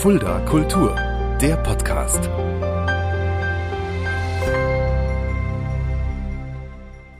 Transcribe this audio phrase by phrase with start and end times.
[0.00, 0.96] Fulda Kultur,
[1.42, 2.26] der Podcast.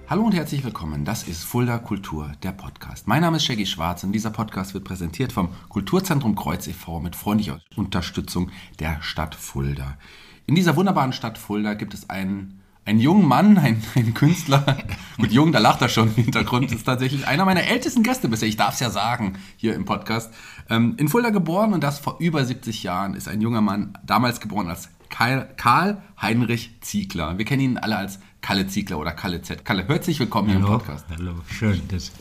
[0.09, 1.05] Hallo und herzlich willkommen.
[1.05, 3.07] Das ist Fulda Kultur, der Podcast.
[3.07, 7.01] Mein Name ist Shaggy Schwarz und dieser Podcast wird präsentiert vom Kulturzentrum Kreuz e.V.
[7.01, 9.99] mit freundlicher Unterstützung der Stadt Fulda.
[10.47, 14.77] In dieser wunderbaren Stadt Fulda gibt es einen ein junger Mann, ein, ein Künstler,
[15.17, 18.49] gut, jung, da lacht er schon im Hintergrund, ist tatsächlich einer meiner ältesten Gäste bisher,
[18.49, 20.35] ich darf es ja sagen, hier im Podcast.
[20.69, 24.41] Ähm, in Fulda geboren und das vor über 70 Jahren ist ein junger Mann, damals
[24.41, 27.39] geboren als Karl Heinrich Ziegler.
[27.39, 29.65] Wir kennen ihn alle als Kalle Ziegler oder Kalle Z.
[29.65, 31.07] Kalle, herzlich willkommen hallo, hier im Podcast.
[31.11, 31.81] Hallo, schön.
[31.89, 32.13] Das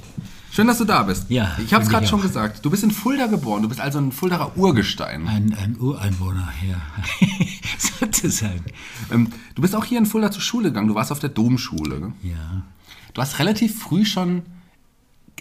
[0.52, 1.30] Schön, dass du da bist.
[1.30, 2.66] Ja, ich habe es gerade schon gesagt.
[2.66, 3.62] Du bist in Fulda geboren.
[3.62, 5.28] Du bist also ein Fuldaer Urgestein.
[5.28, 6.82] ein, ein Ureinwohner, ja.
[7.78, 8.66] Sozusagen.
[9.12, 10.88] Ähm, du bist auch hier in Fulda zur Schule gegangen.
[10.88, 12.14] Du warst auf der Domschule.
[12.24, 12.64] Ja.
[13.14, 14.44] Du hast relativ früh schon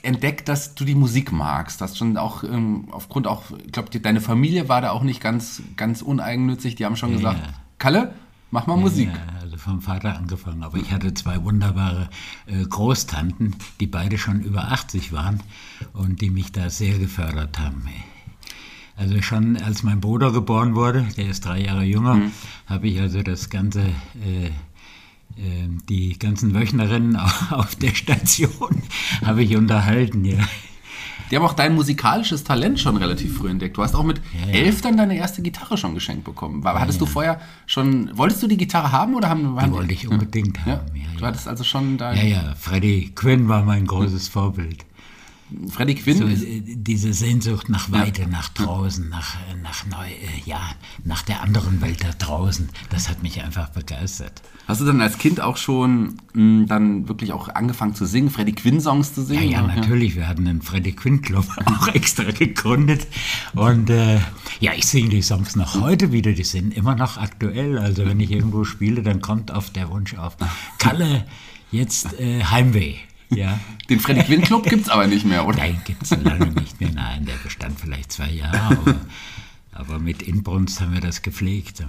[0.02, 1.80] entdeckt, dass du die Musik magst.
[1.80, 5.62] Das schon auch ähm, aufgrund auch, ich glaube, deine Familie war da auch nicht ganz,
[5.76, 6.76] ganz uneigennützig.
[6.76, 7.52] Die haben schon gesagt, ja.
[7.78, 8.14] Kalle,
[8.50, 9.08] mach mal Musik.
[9.08, 10.62] Ja, also vom Vater angefangen.
[10.62, 12.08] Aber ich hatte zwei wunderbare
[12.46, 15.40] äh, Großtanten, die beide schon über 80 waren
[15.92, 17.82] und die mich da sehr gefördert haben.
[18.96, 22.32] Also schon als mein Bruder geboren wurde, der ist drei Jahre jünger, Mhm.
[22.66, 23.82] habe ich also das ganze,
[24.24, 24.46] äh,
[25.36, 27.16] äh, die ganzen Wöchnerinnen
[27.50, 28.82] auf der Station
[29.24, 30.38] habe ich unterhalten, ja.
[31.30, 33.76] Die haben auch dein musikalisches Talent schon relativ früh entdeckt.
[33.76, 34.58] Du hast auch mit Ja, ja.
[34.60, 36.64] elf dann deine erste Gitarre schon geschenkt bekommen.
[36.64, 40.08] War, hattest du vorher schon, wolltest du die Gitarre haben oder haben Die wollte ich
[40.08, 40.86] unbedingt Ja, haben.
[40.94, 41.26] Ja, du ja.
[41.26, 44.84] hattest also schon dein, Ja, ja, Freddie Quinn war mein großes Vorbild.
[45.70, 50.42] Freddie Quinn So, äh, diese Sehnsucht nach Weite, nach draußen, nach, äh, nach neu, äh,
[50.44, 50.60] ja,
[51.04, 54.42] nach der anderen Welt da draußen, das hat mich einfach begeistert.
[54.66, 58.52] Hast du dann als Kind auch schon mh, dann wirklich auch angefangen zu singen, Freddie
[58.54, 59.50] Quinn Songs zu Ja, singen?
[59.50, 60.14] ja, natürlich.
[60.16, 63.06] Wir hatten einen Freddie Quinn Club auch extra gegründet.
[63.54, 64.18] Und äh,
[64.60, 66.32] ja, ich singe die Songs noch heute wieder.
[66.32, 67.78] Die sind immer noch aktuell.
[67.78, 70.36] Also wenn ich irgendwo spiele, dann kommt auf der Wunsch auf.
[70.78, 71.24] Kalle,
[71.70, 72.96] jetzt äh, Heimweh.
[73.30, 73.58] Ja.
[73.90, 75.58] Den Freddie Quinn Club gibt's aber nicht mehr, oder?
[75.58, 76.90] Nein, gibt es lange nicht mehr.
[76.92, 78.78] Nein, der bestand vielleicht zwei Jahre.
[78.78, 78.94] Aber,
[79.72, 81.82] aber mit Inbrunst haben wir das gepflegt.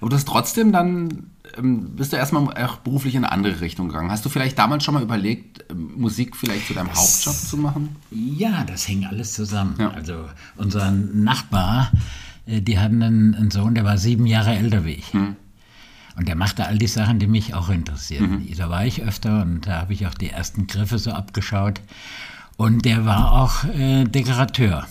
[0.00, 3.88] Aber du hast trotzdem dann, ähm, bist du erstmal auch beruflich in eine andere Richtung
[3.88, 4.10] gegangen.
[4.10, 7.96] Hast du vielleicht damals schon mal überlegt, ähm, Musik vielleicht zu deinem Hauptjob zu machen?
[8.10, 9.74] Ja, das hängt alles zusammen.
[9.78, 9.90] Ja.
[9.90, 10.24] Also
[10.56, 11.92] unser Nachbar,
[12.46, 15.12] äh, die hatten einen, einen Sohn, der war sieben Jahre älter wie ich.
[15.12, 15.36] Hm.
[16.16, 18.46] Und der machte all die Sachen, die mich auch interessieren.
[18.56, 21.80] Da war ich öfter und da habe ich auch die ersten Griffe so abgeschaut.
[22.56, 24.86] Und der war auch äh, Dekorateur.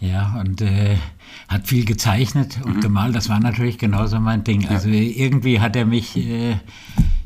[0.00, 0.96] Ja, und äh,
[1.48, 3.14] hat viel gezeichnet und gemalt.
[3.14, 4.66] Das war natürlich genauso mein Ding.
[4.68, 6.56] Also irgendwie hat er mich äh,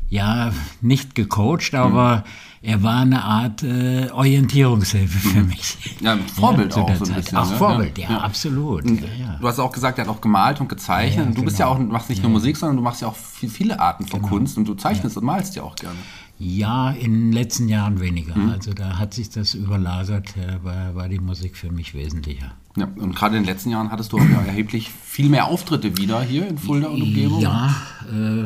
[0.09, 2.23] ja nicht gecoacht, aber
[2.61, 5.77] er war eine Art äh, Orientierungshilfe für mich.
[6.01, 7.15] Ja, Vorbild zu auch so ein Zeit.
[7.17, 7.37] bisschen.
[7.37, 7.57] Auch ne?
[7.57, 8.17] Vorbild, ja, Ja.
[8.21, 8.85] absolut.
[8.85, 9.37] Ja, ja.
[9.39, 11.15] Du hast auch gesagt, er hat auch gemalt und gezeichnet.
[11.17, 11.87] Ja, ja, und du bist ja genau.
[11.87, 14.57] auch, machst nicht nur Musik, sondern du machst ja auch viel, viele Arten von Kunst
[14.57, 15.97] und du zeichnest und malst ja auch gerne.
[16.37, 18.35] ja, in den letzten Jahren weniger.
[18.37, 18.51] Mhm.
[18.51, 22.51] Also da hat sich das überlagert, äh, war, war die Musik für mich wesentlicher.
[22.77, 25.97] Ja, und gerade in den letzten Jahren hattest du auch ja erheblich viel mehr Auftritte
[25.97, 27.41] wieder hier in Fulda und Umgebung.
[27.41, 27.75] Ja,
[28.09, 28.45] äh,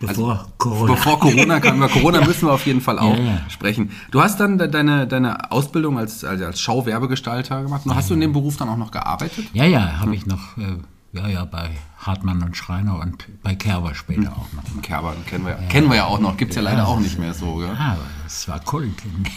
[0.00, 0.92] bevor Corona.
[0.94, 3.38] Bevor Corona kam, über Corona müssen wir auf jeden Fall auch Ja, ja.
[3.48, 3.90] sprechen.
[4.10, 7.82] Du hast dann de- deine, deine Ausbildung als, also als Schauwerbegestalter gemacht.
[7.88, 9.46] Hast du in dem Beruf dann auch noch gearbeitet?
[9.52, 10.76] Ja, ja, habe ich noch, äh,
[11.16, 14.82] ja, ja, bei Hartmann und Schreiner und bei Kerber später auch noch.
[14.82, 16.36] Kerber kennen wir ja, kennen wir ja auch noch.
[16.36, 17.56] Gibt es ja leider auch nicht mehr so.
[17.56, 17.70] Gell?
[17.70, 18.92] Aber das war Kult.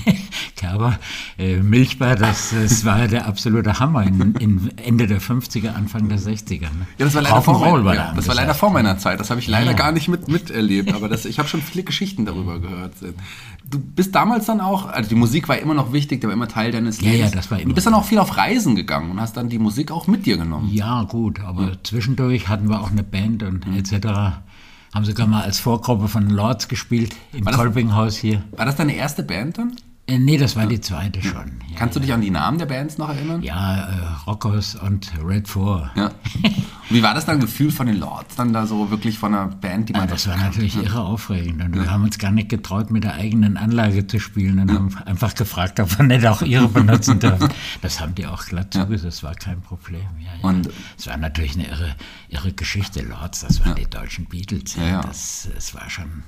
[0.55, 0.99] Kerber,
[1.37, 6.19] äh, Milchbar, das, das war der absolute Hammer in, in Ende der 50er, Anfang der
[6.19, 6.61] 60er.
[6.61, 6.87] Ne?
[6.97, 9.19] Ja, das war leider, vor, mein, war ja, da das war leider vor meiner Zeit.
[9.19, 9.77] Das habe ich leider ja.
[9.77, 10.93] gar nicht mit, miterlebt.
[10.93, 12.93] Aber das, ich habe schon viele Geschichten darüber gehört.
[13.69, 16.47] Du bist damals dann auch, also die Musik war immer noch wichtig, der war immer
[16.47, 17.29] Teil deines Ja, Lebens.
[17.31, 19.49] ja, das war Du immer bist dann auch viel auf Reisen gegangen und hast dann
[19.49, 20.69] die Musik auch mit dir genommen.
[20.71, 23.77] Ja, gut, aber zwischendurch hatten wir auch eine Band und Mhm.
[23.77, 24.41] etc.
[24.93, 28.43] Haben sogar mal als Vorgruppe von Lords gespielt im Kolpinghaus hier.
[28.57, 29.75] War das deine erste Band dann?
[30.09, 31.59] Äh, nee, das war die zweite schon.
[31.69, 33.41] Ja, Kannst du dich an die Namen der Bands noch erinnern?
[33.43, 35.91] ja äh, Rockos und Red 4.
[35.95, 36.05] Ja.
[36.43, 39.47] Und wie war das dann Gefühl von den Lords, dann da so wirklich von einer
[39.47, 41.61] Band, die man Ja, das war natürlich irre aufregend.
[41.63, 44.97] Und wir haben uns gar nicht getraut, mit der eigenen Anlage zu spielen und haben
[45.05, 47.49] einfach gefragt, ob wir nicht auch ihre benutzen dürfen.
[47.83, 50.01] Das haben die auch glatt zugesagt, das war kein Problem.
[50.19, 50.49] Ja, ja.
[50.49, 51.95] Und- es war natürlich eine irre,
[52.29, 53.01] irre Geschichte.
[53.03, 54.75] Lords, das waren die deutschen Beatles.
[54.75, 55.01] Ja, Ja, ja.
[55.01, 56.23] Das, das war schon,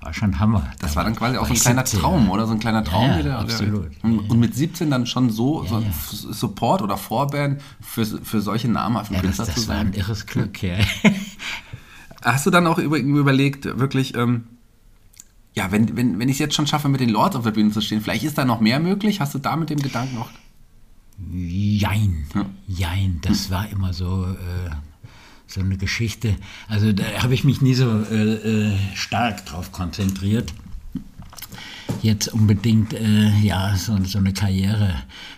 [0.00, 0.70] war schon Hammer.
[0.78, 2.00] Das Da war dann quasi auch so ein kleiner 17.
[2.00, 2.46] Traum, oder?
[2.46, 3.06] So ein kleiner Traum.
[3.08, 3.90] Ja, der- der- absolut.
[4.02, 5.86] Und, und mit 17 dann schon so, so ja.
[6.32, 9.86] Support oder Vorband für, für solche namhaften Ja, das, Künstler zu das war sein.
[9.88, 10.76] ein irres Glück, ja.
[12.22, 14.44] Hast du dann auch über, überlegt, wirklich, ähm,
[15.54, 17.70] ja, wenn, wenn, wenn ich es jetzt schon schaffe, mit den Lords auf der Bühne
[17.70, 19.20] zu stehen, vielleicht ist da noch mehr möglich?
[19.20, 20.30] Hast du da mit dem Gedanken noch
[21.32, 22.46] Jein, Ja.
[22.68, 24.70] jein, das war immer so, äh,
[25.48, 26.36] so eine Geschichte.
[26.68, 30.52] Also da habe ich mich nie so äh, äh, stark drauf konzentriert,
[32.02, 34.94] jetzt unbedingt äh, ja, so, so eine Karriere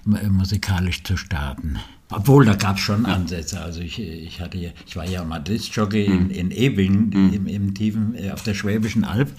[0.07, 1.79] äh, musikalisch zu starten.
[2.13, 3.61] Obwohl, da gab es schon Ansätze.
[3.61, 7.73] Also ich, ich hatte ja, ich war ja mal Discjockey in, in Ebing, im, im
[7.73, 9.31] tiefen, äh, auf der Schwäbischen Alb.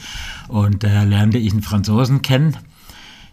[0.47, 2.55] Und da lernte ich einen Franzosen kennen,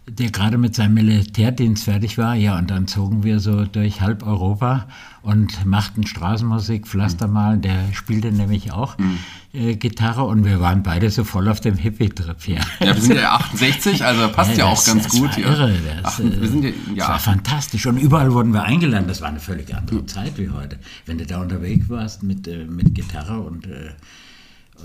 [0.09, 2.35] der gerade mit seinem Militärdienst fertig war.
[2.35, 4.87] Ja, und dann zogen wir so durch halb Europa
[5.21, 7.57] und machten Straßenmusik, Pflastermal.
[7.57, 8.95] Der spielte nämlich auch
[9.53, 12.59] äh, Gitarre und wir waren beide so voll auf dem Hippie-Trip hier.
[12.79, 15.45] Ja, wir sind ja 68, also passt ja, auch das- ganz das gut war hier.
[15.45, 15.73] Irre,
[16.03, 17.85] das, Ach, wir sind ja, äh, das ja war fantastisch.
[17.85, 19.07] Und überall wurden wir eingeladen.
[19.07, 20.77] Das war eine völlig andere Zeit wie heute.
[21.05, 23.91] Wenn du da unterwegs warst mit, äh, mit Gitarre und, äh,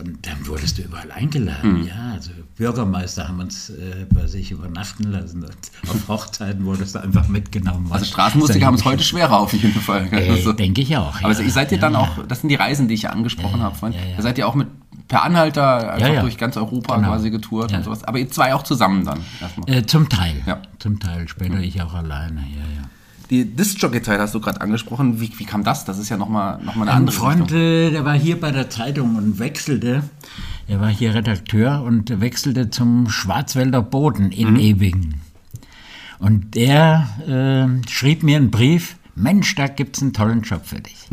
[0.00, 1.81] und dann wurdest du überall eingeladen.
[1.81, 1.87] Hm.
[1.87, 5.44] Ja, also Bürgermeister haben uns äh, bei sich übernachten lassen.
[5.44, 5.56] Und
[5.88, 7.87] auf Hochzeiten wurdest du einfach mitgenommen.
[7.91, 10.08] also Straßenmusiker haben es heute schwerer auf jeden Fall.
[10.12, 11.20] Also- Äh, denke ich auch.
[11.23, 11.41] Aber ja.
[11.41, 12.00] ihr seid ihr ja, dann ja.
[12.00, 13.99] auch, das sind die Reisen, die ich ja angesprochen habe vorhin.
[14.17, 14.69] Da seid ihr auch mit
[15.06, 17.08] per Anhalter einfach durch ganz Europa Genau.
[17.08, 18.05] quasi getourt und sowas.
[18.05, 19.69] Aber ihr zwei auch zusammen dann erstmal.
[19.70, 20.43] Äh, zum Teil.
[20.79, 21.29] Zum Teil.
[21.29, 22.40] Später ich auch alleine.
[22.40, 22.74] Ja, ja.
[23.31, 25.21] Die Disc-Jockey-Zeit hast du gerade angesprochen.
[25.21, 25.85] Wie, wie kam das?
[25.85, 27.59] Das ist ja nochmal noch mal eine Ein andere Freund, Richtung.
[27.59, 30.03] äh, der war hier bei der Zeitung und wechselte.
[30.69, 35.21] Er war hier Redakteur und wechselte zum Schwarzwälder Boden in Ewingen.
[36.19, 37.09] Und der
[37.85, 41.09] äh, schrieb mir einen Brief: Mensch, da gibt's einen tollen Job für dich.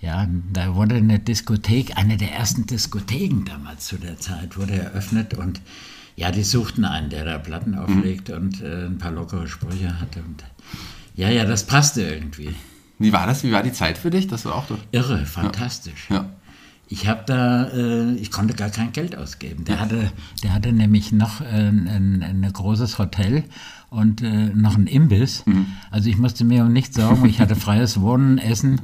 [0.00, 5.34] Ja, da wurde eine Diskothek, eine der ersten Diskotheken damals zu der Zeit, wurde eröffnet
[5.34, 5.60] und
[6.16, 10.20] ja, die suchten einen, der da Platten auflegt und äh, ein paar lockere Sprüche hatte.
[10.20, 10.44] Und
[11.14, 12.54] ja, ja, das passte irgendwie.
[12.98, 13.42] Wie war das?
[13.44, 14.28] Wie war die Zeit für dich?
[14.28, 14.78] Das war auch so.
[14.92, 16.06] Irre, fantastisch.
[16.08, 16.26] Ja.
[16.88, 19.64] Ich habe da, äh, ich konnte gar kein Geld ausgeben.
[19.64, 20.12] Der hatte,
[20.42, 23.44] der hatte nämlich noch äh, ein, ein, ein großes Hotel
[23.88, 25.44] und äh, noch einen Imbiss.
[25.46, 25.66] Mhm.
[25.90, 27.24] Also ich musste mir um nichts sorgen.
[27.26, 28.80] Ich hatte freies Wohnen, Essen,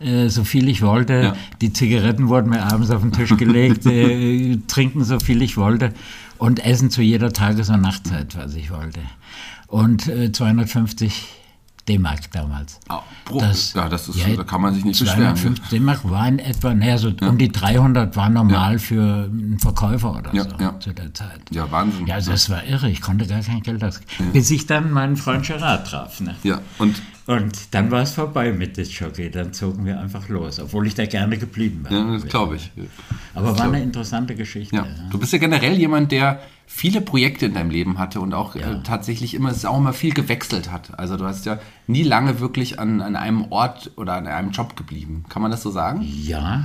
[0.00, 1.12] äh, so viel ich wollte.
[1.14, 1.36] Ja.
[1.60, 5.92] Die Zigaretten wurden mir abends auf den Tisch gelegt, äh, trinken so viel ich wollte
[6.38, 9.00] und essen zu jeder Tages- und Nachtzeit, was ich wollte.
[9.68, 11.28] Und äh, 250
[11.88, 12.78] D-Mark damals.
[12.88, 16.38] Ah, pro- ja, das ist- da kann man sich nicht beschweren, 250 D-Mark war in
[16.38, 20.78] etwa, naja, so um die 300 war normal für einen Verkäufer oder Ja, so ja.
[20.78, 21.40] zu der Zeit.
[21.50, 22.06] Ja, Wahnsinn.
[22.06, 22.88] Ja, also das war irre.
[22.88, 24.32] Ich konnte gar kein Geld ausgeben.
[24.32, 26.20] Bis ich dann meinen Freund Gerard traf.
[26.20, 26.36] Ne?
[26.44, 29.30] Ja, und Und dann war es vorbei mit Disc Jockey.
[29.30, 31.92] Dann zogen wir einfach los, obwohl ich da gerne geblieben war.
[31.92, 32.70] ja, das glaube ich.
[33.34, 34.74] Aber war eine interessante Geschichte.
[34.74, 34.82] Ja.
[34.84, 35.08] Ja.
[35.10, 38.82] Du bist ja generell jemand, der viele Projekte in deinem Leben hatte und auch äh,
[38.82, 40.98] tatsächlich immer, auch immer viel gewechselt hat.
[40.98, 44.74] Also du hast ja nie lange wirklich an, an einem Ort oder an einem Job
[44.74, 45.24] geblieben.
[45.28, 46.00] Kann man das so sagen?
[46.02, 46.64] Ja,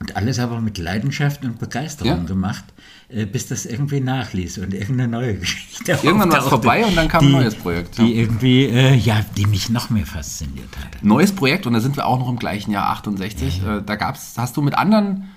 [0.00, 2.24] und alles aber mit Leidenschaft und Begeisterung Ja.
[2.24, 2.64] gemacht,
[3.08, 7.24] bis das irgendwie nachließ und irgendeine neue Geschichte Irgendwann war es vorbei und dann kam
[7.24, 8.22] ein neues Projekt, Die ja.
[8.22, 11.04] irgendwie, äh, ja, die mich noch mehr fasziniert hat.
[11.04, 13.62] Neues Projekt und da sind wir auch noch im gleichen Jahr 68.
[13.62, 15.28] Äh, Da gab's, hast du mit anderen,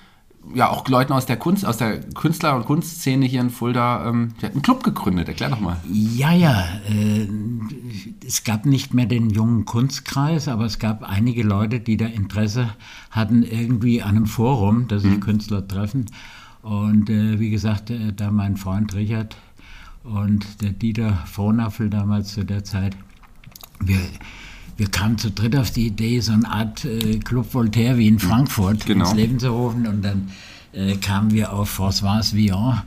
[0.54, 4.34] ja auch Leuten aus der Kunst, aus der Künstler- und Kunstszene hier in Fulda, ähm,
[4.42, 5.28] der hat einen Club gegründet.
[5.28, 5.78] Erklär doch mal.
[5.92, 7.28] Ja, ja, äh,
[8.26, 12.70] es gab nicht mehr den jungen Kunstkreis, aber es gab einige Leute, die da Interesse
[13.12, 16.08] hatten irgendwie an einem Forum, das sich Künstler treffen.
[16.62, 19.36] Und äh, wie gesagt, äh, da mein Freund Richard
[20.04, 22.96] und der Dieter Frohnaffel damals zu der Zeit,
[23.80, 24.00] wir,
[24.78, 28.20] wir kamen zu dritt auf die Idee, so eine Art äh, Club Voltaire wie in
[28.20, 29.06] Frankfurt Genau.
[29.06, 29.88] ins Leben zu rufen.
[29.88, 30.30] Und dann
[30.74, 32.78] äh, kamen wir auf François Villon,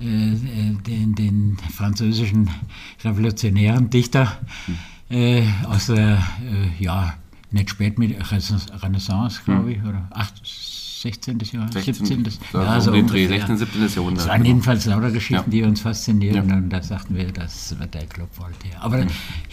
[0.00, 2.50] äh, äh, den, den französischen
[3.02, 4.36] revolutionären Dichter
[5.08, 6.22] äh, aus der,
[6.78, 7.14] ja,
[7.50, 10.42] nicht spät mit Renaissance, glaube ich, oder 8,
[11.02, 11.38] 16.
[11.52, 12.26] Jahrhundert, 17.
[12.54, 13.46] Ja, so um den Dreh, ungefähr.
[13.46, 13.88] 16, 17.
[13.96, 14.24] Jahrhundert.
[14.24, 15.50] Es waren jedenfalls lauter Geschichten, Ja.
[15.50, 16.56] die uns faszinieren Ja.
[16.56, 18.80] und da sagten wir, das wird der Club Voltaire.
[18.82, 19.04] Aber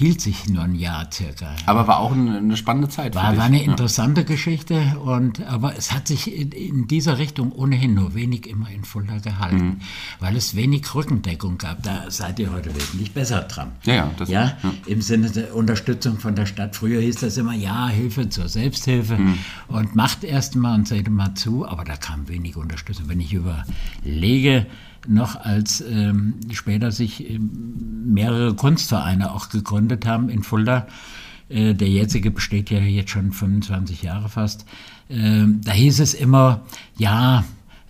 [0.03, 1.55] hielt sich nur ein Jahr circa.
[1.65, 3.15] Aber war auch eine, spannende Zeit.
[3.15, 3.71] War, war eine Ja.
[3.71, 8.69] interessante Geschichte, und, aber es hat sich in, in dieser Richtung ohnehin nur wenig immer
[8.69, 9.77] in Fulda gehalten, Mhm.
[10.19, 11.83] weil es wenig Rückendeckung gab.
[11.83, 13.71] Da seid ihr heute wesentlich besser dran.
[13.85, 14.73] Ja, ja, das- ja, ja.
[14.87, 16.75] Im Sinne der Unterstützung von der Stadt.
[16.75, 19.37] Früher hieß das immer, ja, Hilfe zur Selbsthilfe Mhm.
[19.69, 23.07] und macht erst mal und seht mal zu, aber da kam wenig Unterstützung.
[23.07, 24.65] Wenn ich überlege,
[25.07, 30.87] noch als ähm, später sich ähm, mehrere Kunstvereine auch gegründet haben in Fulda,
[31.49, 34.65] äh, der jetzige besteht ja jetzt schon 25 Jahre fast.
[35.09, 36.61] Ähm, da hieß es immer,
[36.97, 37.43] ja,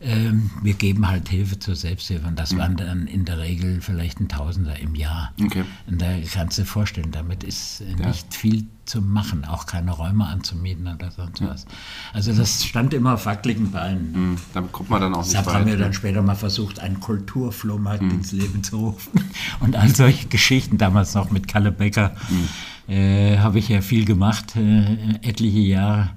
[0.03, 2.27] ähm, wir geben halt Hilfe zur Selbsthilfe.
[2.27, 5.31] Und das waren dann in der Regel vielleicht ein Tausender im Jahr.
[5.41, 5.63] Okay.
[5.88, 9.91] Und da kannst du dir vorstellen, damit ist äh, nicht viel zu machen, auch keine
[9.91, 11.65] Räume anzumieten oder sonst was.
[12.12, 14.13] Also das stand immer auf wackeligen Beinen.
[14.13, 15.79] Hm, Damit kommt man dann auch nicht Deshalb haben wir weit.
[15.81, 18.12] dann später mal versucht, einen Kulturflohmarkt Hm.
[18.12, 19.12] ins Leben zu rufen.
[19.62, 22.13] Und all solche Geschichten, damals noch mit Kalle Becker.
[22.27, 22.93] Hm.
[22.93, 26.10] äh, habe ich ja viel gemacht, äh, etliche Jahre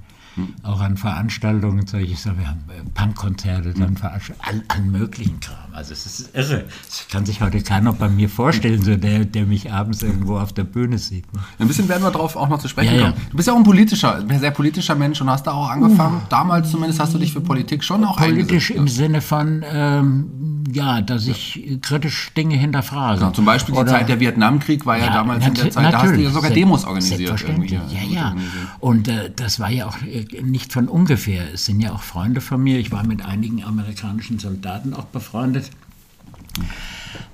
[0.62, 5.56] auch an Veranstaltungen, solche Sachen, wir haben äh, Punkkonzerte, dann Veranstaltungen, all, allen möglichen Kram.
[5.72, 6.64] Also es ist irre.
[6.86, 10.52] Das kann sich heute keiner bei mir vorstellen, so der, der mich abends irgendwo auf
[10.52, 11.30] der Bühne sieht.
[11.34, 11.40] Ne?
[11.58, 13.10] Ein bisschen werden wir darauf auch noch zu sprechen Ja, ja.
[13.10, 13.22] kommen.
[13.30, 16.22] Du bist ja auch ein politischer, sehr politischer Mensch und hast da auch angefangen.
[16.28, 21.00] Damals zumindest hast du dich für Politik schon auch Politisch im Sinne von, ähm, ja,
[21.02, 23.20] dass ich kritisch Dinge hinterfrage.
[23.20, 26.02] Ja, zum Beispiel die Oder- Zeit der Vietnamkrieg war ja, damals in der Zeit, da
[26.02, 27.42] hast du ja sogar Demos organisiert.
[27.46, 28.24] Irgendwie, ja, ja.
[28.28, 28.52] organisiert.
[28.80, 31.52] Und äh, das war ja auch äh, nicht von ungefähr.
[31.52, 32.78] Es sind ja auch Freunde von mir.
[32.78, 35.70] Ich war mit einigen amerikanischen Soldaten auch befreundet.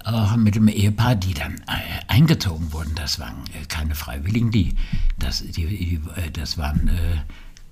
[0.04, 2.92] Auch mit dem Ehepaar, die dann äh, eingezogen wurden.
[2.94, 4.74] Das waren äh, keine Freiwilligen, die.
[5.18, 7.16] Das, die, äh, das waren äh,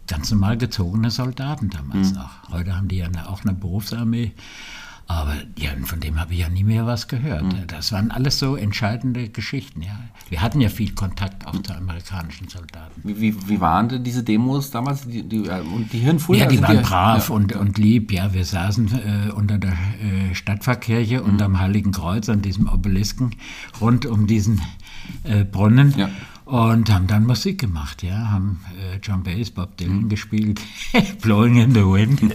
[0.07, 1.71] ganz normal gezogene Soldaten Mhm.
[1.71, 2.49] damals noch.
[2.51, 4.33] Heute haben die ja auch eine Berufsarmee.
[5.11, 7.43] Aber ja, von dem habe ich ja nie mehr was gehört.
[7.43, 7.67] Mhm.
[7.67, 9.83] Das waren alles so entscheidende Geschichten.
[9.83, 9.99] Ja.
[10.29, 13.01] Wir hatten ja viel Kontakt auch zu amerikanischen Soldaten.
[13.03, 15.09] Wie, wie, wie waren denn diese Demos damals?
[15.09, 16.45] Die, die, äh, und die Fulda?
[16.45, 17.35] Ja, die sind waren brav ja.
[17.35, 18.13] und, und lieb.
[18.13, 21.29] Ja, wir saßen äh, unter der äh, Stadtpfarrkirche, Mhm.
[21.29, 23.33] unterm Heiligen Kreuz, an diesem Obelisken,
[23.81, 24.61] rund um diesen
[25.25, 25.93] äh, Brunnen.
[25.97, 26.09] Ja.
[26.45, 30.61] Und haben dann Musik gemacht, ja, haben äh, John Bass, Bob Dylan gespielt,
[31.21, 32.21] Blowing in the Wind.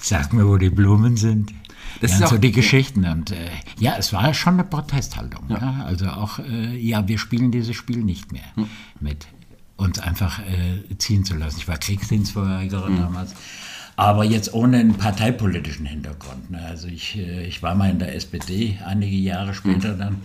[0.00, 1.52] Sag mir, wo die Blumen sind.
[2.00, 3.04] Das ja, ist und so die Geschichten.
[3.04, 5.44] Und äh, ja, es war schon eine Protesthaltung.
[5.48, 5.84] Ja.
[5.86, 8.66] Also auch, äh, ja, wir spielen dieses Spiel nicht mehr Hm.
[9.00, 9.26] mit
[9.76, 11.58] uns einfach äh, ziehen zu lassen.
[11.58, 12.96] Ich war Kriegsdienstverweigerer Hm.
[12.98, 13.34] damals.
[14.00, 16.50] Aber jetzt ohne einen parteipolitischen Hintergrund.
[16.50, 16.58] Ne?
[16.66, 20.16] Also ich, äh, ich war mal in der SPD, einige Jahre später dann,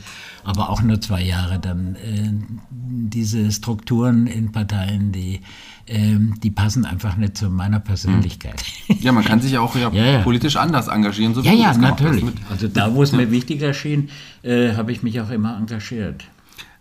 [0.46, 1.96] aber auch nur zwei Jahre dann.
[1.96, 2.32] Äh,
[2.72, 5.42] diese Strukturen in Parteien, die,
[5.88, 8.64] ähm, die passen einfach nicht zu meiner Persönlichkeit.
[9.02, 10.22] ja, man kann sich auch ja, Ja, ja.
[10.22, 11.34] politisch anders engagieren.
[11.34, 12.24] So Ja, ja, natürlich.
[12.50, 14.10] Also da, wo es mir wichtiger schien,
[14.42, 16.24] äh, habe ich mich auch immer engagiert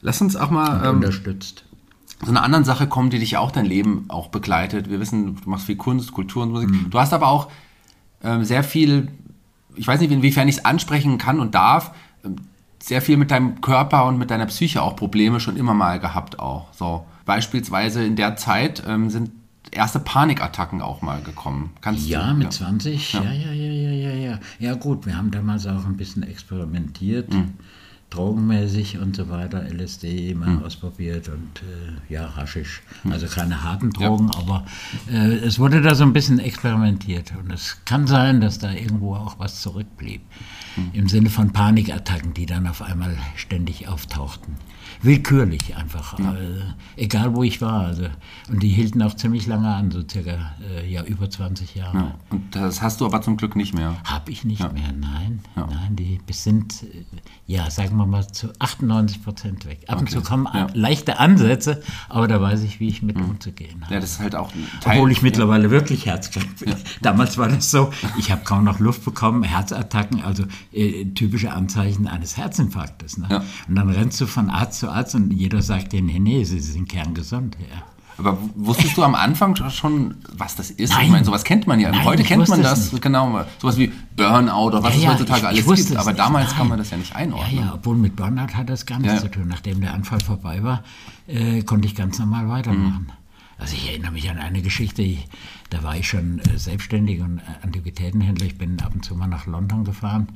[0.01, 1.65] Lass uns auch mal ähm, unterstützt.
[2.25, 4.89] Zu einer anderen Sache kommen, die dich ja auch dein Leben auch begleitet.
[4.91, 6.71] Wir wissen, du machst viel Kunst, Kultur und Musik.
[6.71, 6.91] Mhm.
[6.91, 7.49] Du hast aber auch
[8.23, 9.09] ähm, sehr viel,
[9.77, 11.93] ich weiß nicht, inwiefern ich es ansprechen kann und darf,
[12.25, 12.37] ähm,
[12.83, 16.39] sehr viel mit deinem Körper und mit deiner Psyche auch Probleme schon immer mal gehabt
[16.39, 16.73] auch.
[16.75, 19.31] So beispielsweise in der Zeit ähm, sind
[19.71, 21.71] erste Panikattacken auch mal gekommen.
[21.81, 23.23] Kannst Ja, du, mit 20, ja.
[23.23, 24.39] ja, ja, ja, ja, ja.
[24.59, 27.55] Ja gut, wir haben damals auch ein bisschen experimentiert, Mhm.
[28.11, 30.63] Drogenmäßig und so weiter, LSD mal Mhm.
[30.65, 32.83] ausprobiert und äh, ja, Haschisch.
[33.11, 34.65] Also keine harten Drogen, aber
[35.11, 39.17] äh, es wurde da so ein bisschen experimentiert und es kann sein, dass da irgendwo
[39.17, 40.21] auch was zurückblieb.
[40.77, 40.91] Mhm.
[40.93, 44.55] Im Sinne von Panikattacken, die dann auf einmal ständig auftauchten.
[45.05, 46.63] Willkürlich einfach, äh,
[46.97, 47.87] egal wo ich war.
[47.87, 48.05] Also,
[48.49, 51.97] und die hielten auch ziemlich lange an, so circa äh, ja, über 20 Jahre.
[51.97, 52.15] Ja.
[52.31, 53.97] Und das hast du aber zum Glück nicht mehr.
[54.05, 55.41] Habe ich nicht mehr, nein.
[55.57, 55.67] Ja.
[55.67, 57.05] Nein, die sind, äh,
[57.47, 59.81] ja, sagen wir mal, zu 98 Prozent weg.
[59.89, 60.69] Ab und zu kommen ja.
[60.73, 63.95] leichte Ansätze, aber da weiß ich, wie ich mit umzugehen habe.
[63.95, 64.97] Ja, das ist halt auch ein Teil.
[64.97, 66.75] Obwohl ich mittlerweile wirklich herzkrank bin.
[67.03, 72.07] Damals war das so, ich habe kaum noch Luft bekommen, Herzattacken, also äh, typische Anzeichen
[72.07, 73.19] eines Herzinfarktes.
[73.19, 73.27] Ne?
[73.31, 73.45] Ja.
[73.69, 76.61] Und dann rennst du von Arzt zu Arzt und jeder sagt dir, nee, nee, sie
[76.61, 77.57] sind kerngesund.
[77.61, 77.83] Ja.
[78.17, 80.93] Aber wusstest du am Anfang schon, was das ist?
[80.93, 81.07] Nein.
[81.07, 81.91] Ich meine, sowas kennt man ja.
[81.91, 83.03] Nein, Heute kennt man es das, nicht.
[83.03, 83.45] genau.
[83.59, 86.01] Sowas wie Burnout oder was Ja, es ja, heutzutage ich- alles ich wusste gibt.
[86.01, 86.69] es Aber damals kann Nein.
[86.69, 87.59] man das ja nicht Ja, einordnen.
[87.59, 89.21] ja, obwohl mit Burnout hat das gar nichts Ja.
[89.23, 89.49] zu tun.
[89.49, 90.85] Nachdem der Anfall vorbei war,
[91.27, 93.11] äh, konnte ich ganz normal weitermachen.
[93.59, 95.27] Also ich erinnere mich an eine Geschichte, ich,
[95.71, 98.47] da war ich schon äh, selbstständig und äh, Antiquitätenhändler.
[98.47, 100.29] Ich bin ab und zu mal nach London gefahren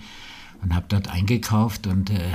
[0.62, 2.31] und habe dort eingekauft und äh,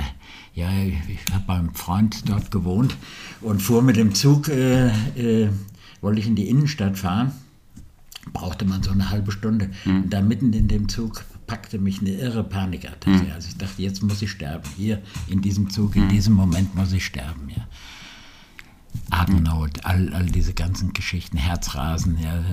[0.54, 2.96] ja, ich habe beim Freund dort gewohnt
[3.40, 5.50] und fuhr mit dem Zug, äh, äh,
[6.00, 7.32] wollte ich in die Innenstadt fahren
[8.32, 9.70] brauchte man so eine halbe Stunde.
[9.84, 13.32] Und da mitten in dem Zug packte mich eine irre Panikattacke.
[13.32, 14.68] Also ich dachte, jetzt muss ich sterben.
[14.76, 17.50] Hier in diesem Zug, in diesem Moment muss ich sterben.
[17.50, 17.66] Ja.
[19.10, 22.44] Atemnot, all, all diese ganzen Geschichten, Herzrasen, ja,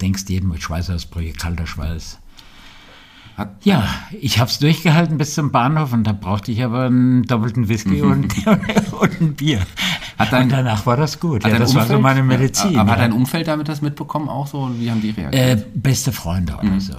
[0.00, 2.18] denkst jeden mit Schweißausbrüche, kalter Schweiß.
[3.36, 3.86] Hat, Ja,
[4.20, 8.00] ich habe es durchgehalten bis zum Bahnhof und da brauchte ich aber einen doppelten Whisky
[8.02, 9.60] und, und ein Bier.
[10.18, 11.44] Hat dein- und danach war das gut.
[11.44, 12.72] hat Ja, das war so Umfeld- meine Medizin.
[12.72, 13.04] Ja, aber hat ja.
[13.04, 14.70] dein Umfeld damit das mitbekommen auch so?
[14.78, 15.34] Wie haben die reagiert?
[15.60, 16.94] Äh, beste Freunde oder so.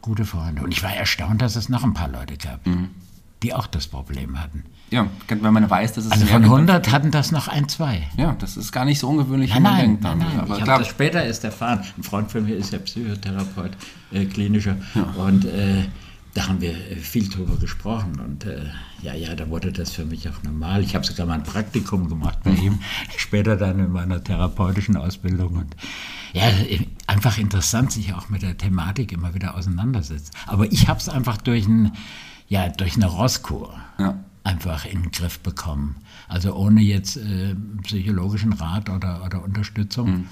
[0.00, 0.62] Gute Freunde.
[0.62, 2.60] Und ich war erstaunt, dass es noch ein paar Leute gab,
[3.42, 4.64] die auch das Problem hatten.
[4.90, 6.52] ja, wenn man weiß, dass es Also von gibt.
[6.54, 8.08] 100 hatten das noch ein, zwei.
[8.16, 10.02] Ja, das ist gar nicht so ungewöhnlich, wie Nein, man nein, denkt.
[10.02, 10.40] nein, nein.
[10.40, 11.80] Aber ich habe das später erst erfahren.
[11.98, 13.72] Ein Freund von mir ist ja Psychotherapeut,
[14.12, 14.76] äh, klinischer.
[15.16, 15.84] Und äh,
[16.32, 18.18] da haben wir äh, viel drüber gesprochen.
[18.18, 18.62] Und äh,
[19.02, 20.82] ja, ja, da wurde das für mich auch normal.
[20.82, 22.78] Ich habe sogar mal ein Praktikum gemacht bei ihm,
[23.18, 25.56] später dann in meiner therapeutischen Ausbildung.
[25.56, 25.76] Und
[26.32, 30.32] ja, äh, einfach interessant, sich auch mit der Thematik immer wieder auseinandersetzt.
[30.46, 31.92] Aber ich habe es einfach durch, ein,
[32.48, 33.74] ja, durch eine Rosskur.
[33.98, 34.16] Ja.
[34.42, 35.96] einfach in den Griff bekommen.
[36.28, 40.10] Also ohne jetzt äh, psychologischen Rat oder, oder Unterstützung.
[40.10, 40.26] Mhm.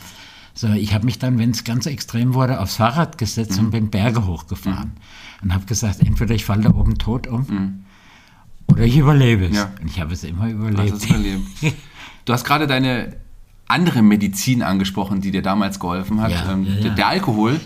[0.55, 3.67] So, ich habe mich dann, wenn es ganz extrem wurde, aufs Fahrrad gesetzt mhm.
[3.67, 4.89] und bin Berge hochgefahren.
[4.89, 5.43] Mhm.
[5.43, 7.85] Und habe gesagt, entweder ich falle da oben tot um mhm.
[8.69, 9.57] oder ich überlebe es.
[9.57, 9.71] Ja.
[9.81, 10.95] Und ich habe es immer überlebt.
[12.25, 13.17] Du hast gerade deine
[13.67, 16.31] andere Medizin angesprochen, die dir damals geholfen hat.
[16.31, 17.61] Ja, ähm, ja, der, der, Alkohol.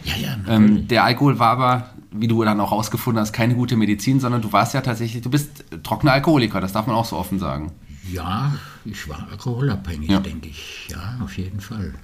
[0.48, 4.42] Ähm, der Alkohol war aber wie du dann auch rausgefunden hast, keine gute Medizin, sondern
[4.42, 7.73] du warst ja tatsächlich, du bist trockener Alkoholiker, das darf man auch so offen sagen.
[8.12, 8.54] Ja,
[8.85, 10.20] ich war alkoholabhängig, ja.
[10.20, 10.88] denke ich.
[10.90, 11.94] Ja, auf jeden Fall.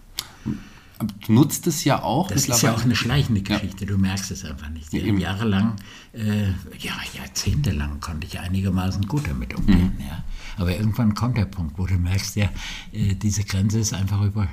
[1.26, 2.28] Du nutzt es ja auch.
[2.28, 3.90] Das ist ja auch eine schleichende Geschichte, ja.
[3.90, 4.92] du merkst es einfach nicht.
[4.92, 5.76] Ja, jahrelang,
[6.12, 9.95] äh, ja, jahrzehntelang konnte ich einigermaßen gut damit umgehen.
[9.99, 10.04] Mhm.
[10.04, 10.25] Ja.
[10.59, 12.49] Aber irgendwann kommt der Punkt, wo du merkst, ja,
[12.92, 14.47] äh, diese Grenze ist einfach über,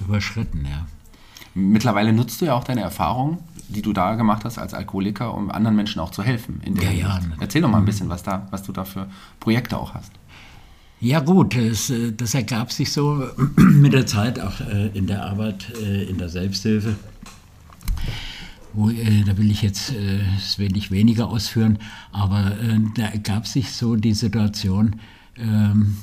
[0.00, 0.64] überschritten.
[0.64, 0.86] Ja.
[1.54, 5.50] Mittlerweile nutzt du ja auch deine Erfahrung die du da gemacht hast als Alkoholiker, um
[5.50, 6.60] anderen Menschen auch zu helfen.
[6.80, 7.86] ja, ja, Erzähl doch mal ein mhm.
[7.86, 9.08] bisschen, was, da, was du da für
[9.40, 10.12] Projekte auch hast.
[11.00, 15.24] Ja gut, das, äh, das ergab sich so mit der Zeit auch äh, in der
[15.24, 16.96] Arbeit, äh, in der Selbsthilfe.
[18.72, 21.78] Wo, da will ich jetzt das will ich weniger ausführen,
[22.12, 22.52] aber
[22.94, 25.00] da ergab sich so die Situation,
[25.38, 25.96] ähm,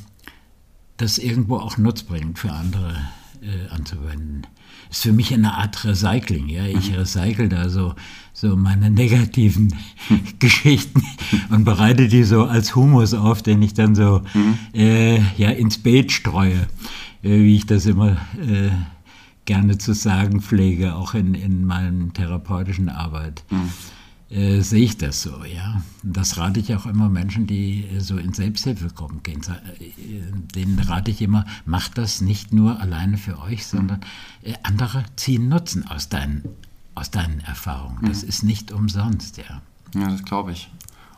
[0.98, 2.96] das irgendwo auch nutzbringend für andere
[3.70, 4.48] anzuwenden
[4.94, 6.48] ist für mich eine Art Recycling.
[6.50, 6.66] Ja?
[6.66, 6.98] Ich mhm.
[6.98, 7.96] recycle da so,
[8.32, 9.74] so meine negativen
[10.40, 11.04] Geschichten
[11.50, 14.58] und bereite die so als Humus auf, den ich dann so mhm.
[14.74, 16.68] äh, ja, ins Beet streue,
[17.24, 18.70] äh, wie ich das immer äh,
[19.46, 23.44] gerne zu sagen pflege, auch in, in meiner therapeutischen Arbeit.
[24.34, 25.84] Äh, sehe ich das so, ja.
[26.02, 29.42] Und das rate ich auch immer Menschen, die äh, so in Selbsthilfe kommen, gehen.
[29.42, 29.92] Äh,
[30.56, 34.02] denen rate ich immer, macht das nicht nur alleine für euch, sondern
[34.42, 36.44] äh, andere ziehen Nutzen aus deinen,
[36.96, 38.00] aus deinen Erfahrungen.
[38.08, 38.30] Das mhm.
[38.30, 39.62] ist nicht umsonst, ja.
[39.94, 40.72] Ja, das glaube ich.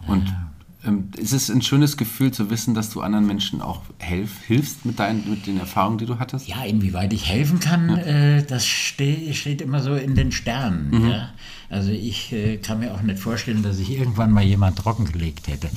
[0.08, 0.52] Und ja.
[0.86, 4.86] Ähm, ist es ein schönes Gefühl zu wissen, dass du anderen Menschen auch helf, hilfst
[4.86, 6.48] mit, deinen, mit den Erfahrungen, die du hattest?
[6.48, 7.98] Ja, inwieweit ich helfen kann, ja.
[7.98, 10.90] äh, das ste steht immer so in den Sternen.
[10.92, 11.10] Mhm.
[11.10, 11.30] Ja?
[11.70, 15.70] Also ich äh, kann mir auch nicht vorstellen, dass ich irgendwann mal jemand trockengelegt hätte.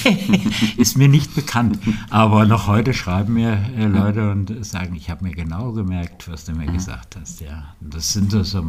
[0.76, 1.78] ist mir nicht bekannt.
[2.10, 6.44] Aber noch heute schreiben mir äh, Leute und sagen, ich habe mir genau gemerkt, was
[6.44, 6.74] du mir mhm.
[6.74, 7.40] gesagt hast.
[7.40, 8.64] Ja, das sind so, so,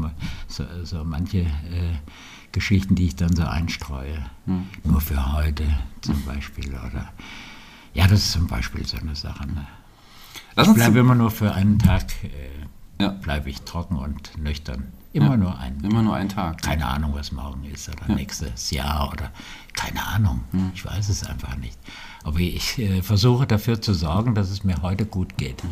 [0.47, 1.97] so, so manche äh,
[2.51, 4.25] Geschichten, die ich dann so einstreue.
[4.45, 4.67] Mhm.
[4.83, 5.65] Nur für heute
[6.01, 6.69] zum Beispiel.
[6.69, 7.11] Oder
[7.93, 9.47] ja, das ist zum Beispiel so eine Sache.
[9.47, 9.67] Ne?
[10.57, 13.09] ich bleibe immer nur für einen Tag, äh, ja.
[13.09, 14.91] bleibe ich trocken und nüchtern.
[15.13, 15.83] Immer ja, nur einen.
[15.83, 16.61] Immer nur einen Tag.
[16.61, 18.15] Keine Ahnung, was morgen ist oder ja.
[18.15, 19.31] nächstes Jahr oder
[19.73, 20.41] keine Ahnung.
[20.51, 20.71] Mhm.
[20.73, 21.77] Ich weiß es einfach nicht.
[22.23, 25.63] Aber ich äh, versuche dafür zu sorgen, dass es mir heute gut geht.
[25.63, 25.69] Mhm.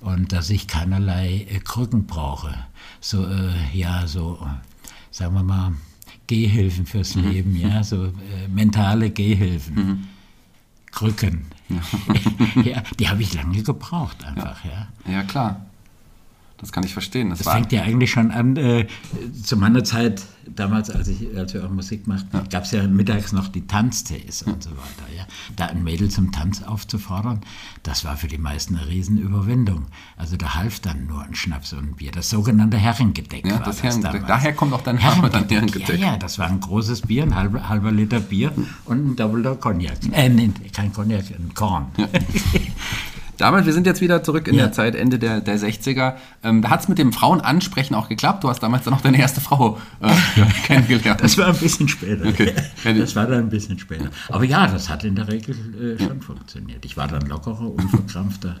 [0.00, 2.52] Und dass ich keinerlei äh, Krücken brauche.
[3.00, 4.44] So, äh, ja, so
[5.12, 5.74] sagen wir mal,
[6.26, 7.30] Gehhilfen fürs mhm.
[7.30, 9.74] Leben, ja, so äh, mentale Gehhilfen.
[9.74, 10.08] Mhm.
[10.90, 11.46] Krücken.
[12.64, 14.88] ja, die habe ich lange gebraucht einfach, ja.
[15.06, 15.66] Ja, ja klar.
[16.62, 17.30] Das kann ich verstehen.
[17.30, 18.86] Das, das fängt ja eigentlich schon an, äh,
[19.42, 22.44] zu meiner Zeit, damals, als, ich, als wir auch Musik machten, ja.
[22.48, 24.52] gab es ja mittags noch die Tanztees ja.
[24.52, 25.12] und so weiter.
[25.16, 25.26] Ja.
[25.56, 27.40] Da ein Mädel zum Tanz aufzufordern,
[27.82, 29.86] das war für die meisten eine Riesenüberwindung.
[30.16, 32.12] Also da half dann nur ein Schnaps und ein Bier.
[32.12, 34.28] Das sogenannte Herrengedeck ja, war das, Herrengedeck.
[34.28, 35.98] Daher kommt auch dein Name dann Herrengedeck.
[35.98, 38.52] Ja, ja, das war ein großes Bier, ein halber, halber Liter Bier
[38.84, 39.98] und ein Doubler Cognac.
[40.12, 41.86] Äh, nee, kein Cognac, ein Korn.
[41.96, 42.06] Ja.
[43.42, 44.66] Damals, wir sind jetzt wieder zurück in ja.
[44.66, 46.14] der Zeit, Ende der, der 60er.
[46.44, 48.44] Ähm, da hat es mit dem Frauenansprechen auch geklappt.
[48.44, 50.12] Du hast damals dann auch deine erste Frau äh,
[50.66, 51.20] kennengelernt.
[51.20, 52.24] Das war ein bisschen später.
[52.24, 52.52] Okay.
[52.84, 54.10] Das war dann ein bisschen später.
[54.28, 56.84] Aber ja, das hat in der Regel äh, schon funktioniert.
[56.84, 58.60] Ich war dann lockerer, unverkrampfter.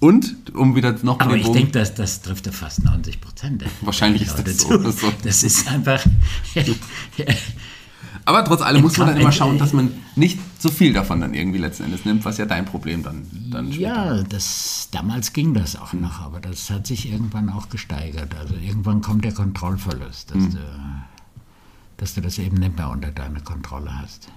[0.00, 3.64] Und, um wieder noch Aber ich denke, das, das trifft ja fast 90 Prozent.
[3.82, 4.78] Wahrscheinlich ist das so.
[5.22, 6.02] Das ist einfach.
[8.24, 11.34] Aber trotz allem muss man dann immer schauen, dass man nicht so viel davon dann
[11.34, 15.76] irgendwie letzten Endes nimmt, was ja dein Problem dann, dann Ja, das, damals ging das
[15.76, 18.34] auch noch, aber das hat sich irgendwann auch gesteigert.
[18.38, 20.50] Also irgendwann kommt der Kontrollverlust, dass, mhm.
[20.52, 20.58] du,
[21.96, 24.28] dass du das eben nicht mehr unter deiner Kontrolle hast.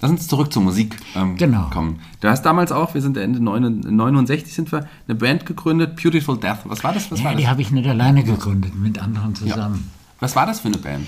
[0.00, 1.68] Lass uns zurück zur Musik ähm, genau.
[1.70, 2.00] kommen.
[2.20, 6.60] Du hast damals auch, wir sind Ende 69 sind wir, eine Band gegründet, Beautiful Death.
[6.64, 7.10] Was war das?
[7.10, 9.84] Was ja, war die habe ich nicht alleine gegründet, mit anderen zusammen.
[9.84, 10.14] Ja.
[10.20, 11.06] Was war das für eine Band?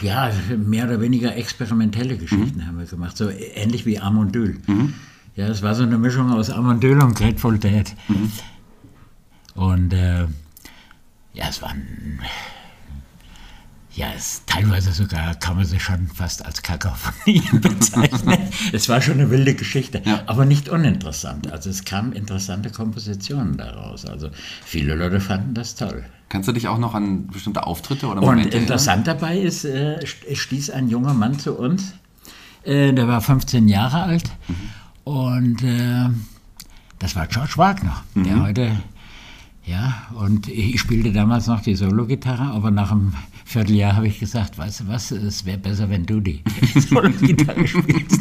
[0.00, 2.66] Ja, mehr oder weniger experimentelle Geschichten mhm.
[2.66, 4.58] haben wir gemacht, so ähnlich wie Amondyl.
[4.66, 4.94] Mhm.
[5.34, 7.92] Ja, es war so eine Mischung aus Amondyl und Grateful Dead.
[8.08, 8.32] Mhm.
[9.54, 10.26] Und äh,
[11.32, 12.20] ja, es waren
[13.92, 18.38] ja, es, teilweise sogar kann man sie schon fast als Kakophonie bezeichnen.
[18.72, 20.22] es war schon eine wilde Geschichte, ja.
[20.26, 21.50] aber nicht uninteressant.
[21.52, 24.06] Also es kamen interessante Kompositionen daraus.
[24.06, 24.30] Also
[24.64, 26.04] viele Leute fanden das toll.
[26.28, 29.20] Kannst du dich auch noch an bestimmte Auftritte oder Momente Und interessant erinnern?
[29.20, 31.94] dabei ist, äh, stieß ein junger Mann zu uns,
[32.62, 34.30] Äh, der war 15 Jahre alt
[35.04, 36.10] und äh,
[36.98, 38.76] das war George Wagner, der heute,
[39.64, 43.14] ja, und ich spielte damals noch die Solo-Gitarre, aber nach einem
[43.50, 46.40] Vierteljahr habe ich gesagt, weißt du was, es wäre besser, wenn du die
[46.88, 48.20] Solo-Gitarre spielst.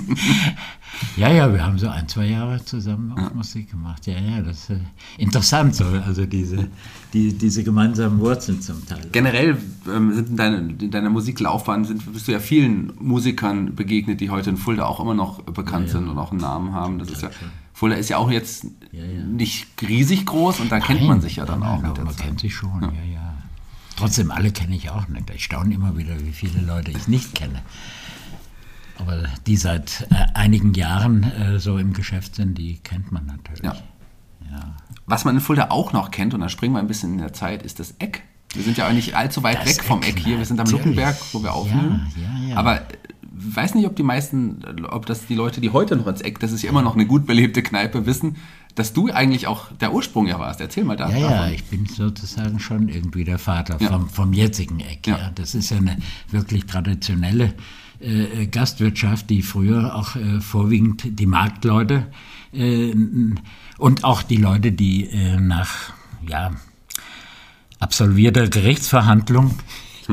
[1.18, 4.08] ja, ja, wir haben so ein, zwei Jahre zusammen auch Musik gemacht.
[4.08, 4.80] Ja, ja, das ist äh,
[5.20, 6.68] interessant, so, also diese,
[7.14, 9.06] die, diese gemeinsamen Wurzeln zum Teil.
[9.12, 9.56] Generell
[9.88, 14.32] ähm, sind in, deine, in deiner Musiklaufbahn sind, bist du ja vielen Musikern begegnet, die
[14.32, 16.00] heute in Fulda auch immer noch bekannt Ja, ja.
[16.00, 16.98] sind und auch einen Namen haben.
[16.98, 17.30] Das ist ja.
[17.74, 19.24] Fulda ist ja auch jetzt Ja, ja.
[19.26, 22.06] nicht riesig groß und da kennt man sich ja dann Nein, auch nein, mit der
[22.06, 22.26] Man Zeit.
[22.26, 23.29] kennt sich schon, ja, ja.
[24.00, 25.30] Trotzdem, alle kenne ich auch nicht.
[25.32, 27.62] Ich staune immer wieder, wie viele Leute ich nicht kenne.
[28.98, 33.64] Aber die seit äh, einigen Jahren äh, so im Geschäft sind, die kennt man natürlich.
[33.64, 33.76] Ja.
[34.50, 34.78] Ja.
[35.06, 37.34] Was man in Fulda auch noch kennt, und da springen wir ein bisschen in der
[37.34, 38.24] Zeit, ist das Eck.
[38.54, 40.38] Wir sind ja auch nicht allzu weit Das weg vom Eck, Eck hier.
[40.38, 40.68] Wir sind am.
[40.68, 42.12] Luckenberg, wo wir aufnehmen.
[42.16, 42.56] Ja, ja, ja.
[42.56, 42.82] Aber
[43.42, 46.52] weiß nicht, ob die meisten, ob das die Leute, die heute noch ins Eck, das
[46.52, 48.36] ist ja immer noch eine gut belebte Kneipe, wissen,
[48.76, 50.62] dass du eigentlich auch der Ursprung ja warst.
[50.62, 51.10] Erzähl mal da.
[51.10, 51.54] Ja, ja, davon.
[51.54, 53.90] ich bin sozusagen schon irgendwie der Vater Ja.
[53.90, 55.08] vom, vom jetzigen Eck.
[55.08, 55.18] Ja.
[55.18, 55.32] Ja.
[55.36, 55.98] Das ist ja eine
[56.30, 57.54] wirklich traditionelle
[58.00, 62.08] äh, Gastwirtschaft, die früher auch äh, vorwiegend die Marktleute
[62.54, 62.94] äh,
[63.78, 65.94] und auch die Leute, die äh, nach
[66.28, 66.52] ja,
[67.80, 69.56] absolvierter Gerichtsverhandlung.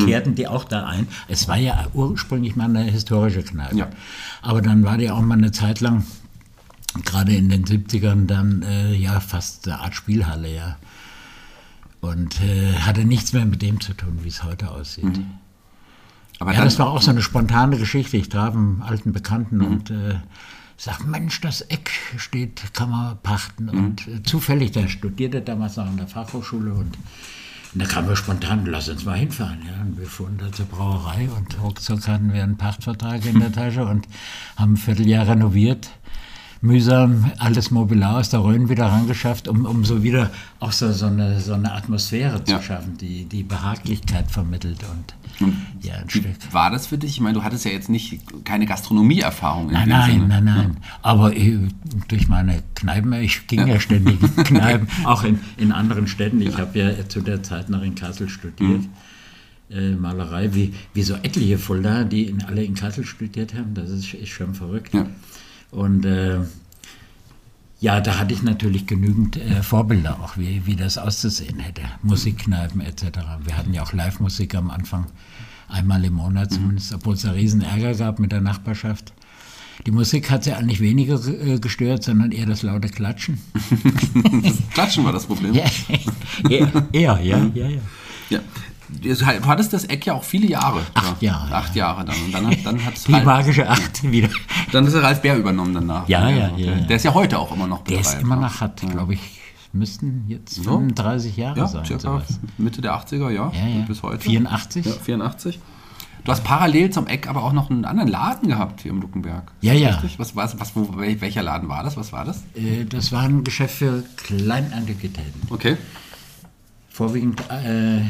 [0.04, 1.08] Kehrten die auch da ein.
[1.28, 3.76] Es war ja ursprünglich mal eine historische Kneipe.
[3.76, 3.88] Ja.
[4.42, 6.04] Aber dann war die auch mal eine Zeit lang
[7.04, 10.76] gerade in den 70ern dann äh, ja fast eine Art Spielhalle, ja.
[12.00, 15.04] Und äh, hatte nichts mehr mit dem zu tun, wie es heute aussieht.
[15.04, 15.26] Mhm.
[16.38, 18.16] Aber Ja, dann, das war auch so eine spontane Geschichte.
[18.16, 19.64] Ich traf einen alten Bekannten Mhm.
[19.66, 20.14] und äh,
[20.76, 23.64] sag, Mensch, das Eck steht, kann man pachten.
[23.64, 23.84] Mhm.
[23.84, 26.96] Und äh, zufällig, der studierte damals noch an der Fachhochschule und,
[27.76, 29.58] und da kamen wir spontan, lass uns mal hinfahren.
[29.66, 29.82] Ja.
[29.82, 33.84] Und wir fuhren da zur Brauerei und ruckzuck hatten wir einen Pachtvertrag in der Tasche
[33.84, 34.08] und
[34.56, 35.90] haben ein Vierteljahr renoviert.
[36.62, 41.04] Mühsam alles Mobiliar aus der Rhön wieder rangeschafft, um, um so wieder auch so, so,
[41.04, 42.62] eine, so eine Atmosphäre zu Ja.
[42.62, 45.14] schaffen, die die Behaglichkeit vermittelt und
[45.82, 46.26] ja, ein wie Stück.
[46.52, 47.10] war das für dich?
[47.12, 50.26] Ich meine, du hattest ja jetzt nicht keine Gastronomieerfahrung in Nein, nein, Sinne.
[50.28, 50.76] nein, nein.
[51.02, 51.58] Aber äh,
[52.08, 56.40] durch meine Kneipen, ich ging ja, ständig in Kneipen, auch in, in anderen Städten.
[56.40, 58.82] Ich habe ja zu der Zeit noch in Kassel studiert.
[59.68, 63.74] Äh, Malerei, wie, wie so etliche Fulda, die in, alle in Kassel studiert haben.
[63.74, 64.94] Das ist, ist schon verrückt.
[64.94, 65.06] Ja.
[65.72, 66.38] Und äh,
[67.78, 71.82] ja, da hatte ich natürlich genügend äh, Vorbilder, auch wie, wie das auszusehen hätte.
[72.02, 73.18] Musikkneipen etc.
[73.44, 75.06] Wir hatten ja auch Live-Musik am Anfang,
[75.68, 79.12] einmal im Monat zumindest, obwohl es da riesen Ärger gab mit der Nachbarschaft.
[79.84, 83.38] Die Musik hat sie eigentlich weniger äh, gestört, sondern eher das laute Klatschen.
[84.42, 85.52] Das Klatschen war das Problem.
[85.52, 85.64] Ja,
[86.48, 87.80] eher, eher, ja, ja, ja.
[88.30, 88.40] Ja.
[88.88, 90.80] Du hattest das Eck ja auch viele Jahre.
[90.94, 92.16] Acht Jahre, Acht Jahre dann.
[92.24, 94.28] Und dann hat, dann hat's Die Ralf, magische Acht wieder.
[94.72, 96.08] dann ist der Ralf Bär übernommen danach.
[96.08, 96.74] Ja, ja, ja, ja.
[96.82, 99.40] Der ist ja heute auch immer noch Der ist immer noch, hat, glaube ich,
[99.72, 100.62] müssten jetzt So.
[100.62, 101.84] 35 Jahre Ja, sein.
[101.84, 102.22] circa.
[102.58, 103.50] Mitte der 80er, ja.
[103.52, 103.84] Ja, ja.
[103.86, 104.18] Bis heute.
[104.20, 104.86] 84?
[104.86, 105.58] Ja, 84.
[106.24, 109.52] Du hast parallel zum Eck aber auch noch einen anderen Laden gehabt hier im Luckenberg.
[109.60, 109.90] Ja, ja.
[109.90, 110.18] Richtig?
[110.18, 111.96] Was, was, was, wo, wel- welcher Laden war das?
[111.96, 112.42] Was war das?
[112.56, 115.42] Äh, Das war ein Geschäft für Kleinantiquitäten.
[115.50, 115.76] Okay.
[116.88, 118.00] Vorwiegend äh,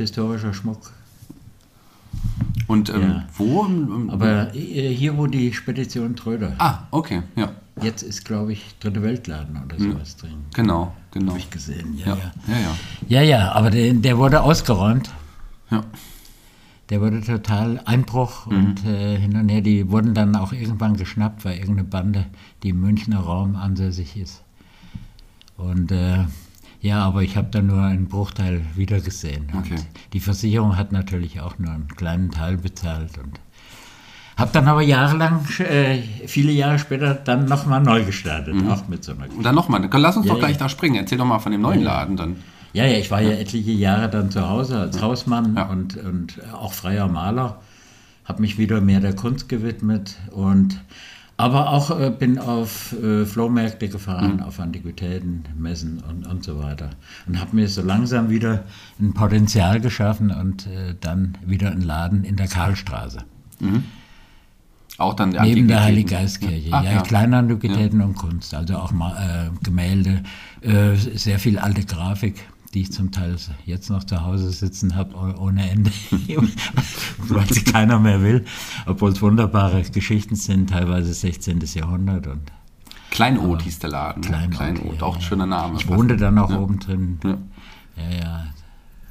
[0.00, 0.92] historischer Schmuck.
[2.66, 3.24] Und ähm, Ja.
[3.36, 3.66] wo?
[4.08, 7.50] Aber äh, hier, wo die Spedition Tröder, ah, okay, ja.
[7.82, 10.34] jetzt ist, glaube ich, Dritte Weltladen oder sowas drin.
[10.54, 11.30] Genau, genau.
[11.30, 12.32] Habe ich gesehen, ja, Ja, ja.
[12.48, 12.76] ja, ja.
[13.08, 15.10] Ja, ja, aber der, der wurde ausgeräumt.
[15.70, 15.82] ja.
[16.90, 19.60] Der wurde total Einbruch und äh, hin und her.
[19.60, 22.26] Die wurden dann auch irgendwann geschnappt, weil irgendeine Bande,
[22.64, 24.42] die im Münchner Raum ansässig ist.
[25.56, 26.24] Und äh,
[26.80, 29.48] ja, aber ich habe da nur einen Bruchteil wiedergesehen.
[29.58, 29.76] Okay.
[30.12, 33.18] Die Versicherung hat natürlich auch nur einen kleinen Teil bezahlt.
[33.18, 33.38] Und
[34.36, 39.12] habe dann aber jahrelang, äh, viele Jahre später, dann nochmal neu gestartet, auch mit so
[39.12, 40.58] einer Und dann nochmal, lass uns Ja, doch gleich ja.
[40.60, 40.96] da springen.
[40.96, 42.36] Erzähl doch mal von dem neuen Laden dann.
[42.72, 45.64] Ja, ja, ich war ja etliche Jahre dann zu Hause als Hausmann Ja.
[45.64, 47.60] und, und auch freier Maler.
[48.24, 50.80] Habe mich wieder mehr der Kunst gewidmet und
[51.40, 54.42] aber auch äh, bin auf äh, Flohmärkte gefahren, Mhm.
[54.42, 56.90] auf Antiquitäten, Messen und, und so weiter.
[57.26, 58.64] Und habe mir so langsam wieder
[59.00, 63.18] ein Potenzial geschaffen und äh, dann wieder einen Laden in der Karlstraße.
[64.98, 65.84] Auch dann die Neben der Antiquitäten.
[65.84, 66.72] Heiligeistkirche.
[66.72, 67.00] Ah, ja, ja.
[67.02, 68.54] kleine Antiquitäten und Kunst.
[68.54, 70.22] Also auch mal äh, Gemälde,
[70.60, 72.34] äh, sehr viel alte Grafik,
[72.74, 75.90] die ich zum Teil jetzt noch zu Hause sitzen habe, oh- ohne Ende.
[77.28, 78.44] Weil sie keiner mehr will.
[78.86, 81.60] Obwohl es wunderbare Geschichten sind, teilweise 16.
[81.74, 82.26] Jahrhundert.
[82.28, 82.42] Und
[83.10, 84.20] Kleinod hieß der Laden.
[84.22, 84.28] ne?
[84.28, 85.26] Kleinod, Kleinod, ja, auch ein ja.
[85.26, 85.78] schöner Name.
[85.78, 87.18] ich wohnte dann auch oben drin.
[87.24, 87.38] Ja.
[87.96, 88.46] Ja, ja.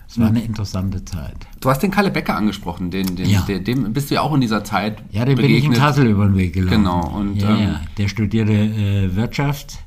[0.07, 1.35] Es war eine interessante Zeit.
[1.59, 3.41] Du hast den Kalle Becker angesprochen, den, den, Ja.
[3.41, 5.77] den, dem bist du ja auch in dieser Zeit Ja, den bin ich in begegnet.
[5.79, 6.77] Kassel über den Weg gelaufen.
[6.77, 7.81] Genau, und, ja, ähm, ja.
[7.99, 9.77] Der studierte äh, Wirtschaft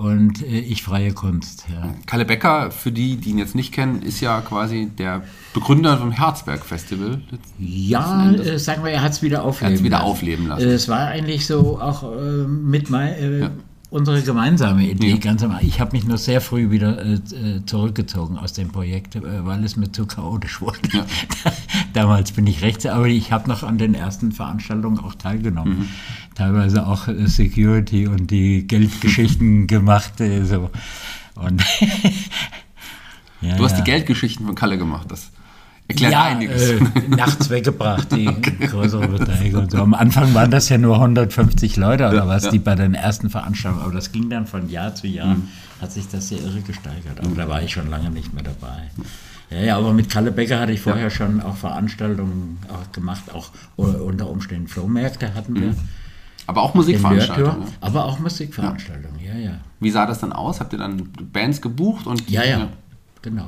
[0.00, 1.66] und äh, ich freie Kunst.
[1.70, 1.94] Ja.
[2.06, 6.10] Kalle Becker, für die, die ihn jetzt nicht kennen, ist ja quasi der Begründer vom
[6.10, 7.20] Herzberg Festival.
[7.58, 10.10] Ja, äh, sagen wir, er hat es wieder aufleben hat's wieder lassen.
[10.10, 10.66] aufleben lassen.
[10.66, 13.50] Äh, es war eigentlich so auch äh, mit mein, äh,
[13.90, 15.10] unsere gemeinsame Idee.
[15.10, 15.16] Ja.
[15.16, 19.16] Ganz am, ich habe mich nur sehr früh wieder äh, äh, zurückgezogen aus dem Projekt,
[19.16, 20.78] äh, weil es mir zu chaotisch wurde.
[20.92, 21.04] Ja.
[21.92, 25.80] Damals bin ich rechts, aber ich habe noch an den ersten Veranstaltungen auch teilgenommen.
[25.80, 25.88] Mhm.
[26.36, 30.20] Teilweise auch äh, Security und die Geldgeschichten gemacht.
[30.20, 30.70] Äh, so.
[31.34, 31.62] Und
[33.40, 35.10] ja, Du hast die Geldgeschichten von Kalle gemacht.
[35.10, 35.30] Das
[35.98, 36.70] ja, einiges.
[36.70, 38.24] Äh, nachts weggebracht, die
[38.66, 39.62] größere Beteiligung.
[39.62, 39.78] und So.
[39.78, 42.50] Am Anfang waren das ja nur 150 Leute oder Ja, was, ja.
[42.50, 45.36] die bei den ersten Veranstaltungen, aber das ging dann von Jahr zu Jahr,
[45.80, 47.18] hat sich das sehr irre gesteigert.
[47.18, 48.90] Aber da war ich schon lange nicht mehr dabei.
[49.50, 53.50] Ja, ja, aber mit Kalle Becker hatte ich vorher schon auch Veranstaltungen auch gemacht, auch
[53.76, 55.74] unter Umständen Flohmärkte hatten wir.
[56.46, 57.60] Aber auch Musikveranstaltungen.
[57.60, 59.52] Nördtor, aber auch Musikveranstaltungen, ja, ja.
[59.78, 60.60] Wie sah das dann aus?
[60.60, 62.68] Habt ihr dann Bands gebucht und, Ja, ja,
[63.22, 63.46] genau.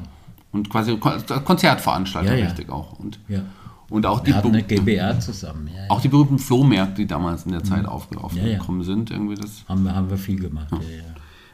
[0.52, 2.50] Und quasi Kon Konzertveranstaltungen Ja, ja.
[2.50, 2.98] richtig auch.
[2.98, 3.40] Und, Ja.
[3.88, 7.64] und auch, die, eine GBR zusammen, ja, auch die berühmten Flohmärkte, die damals in der
[7.64, 8.58] Zeit aufgelaufen Ja, ja.
[8.58, 9.10] gekommen sind.
[9.10, 9.64] Irgendwie das.
[9.68, 11.04] Haben, wir, haben wir viel gemacht, ja, ja.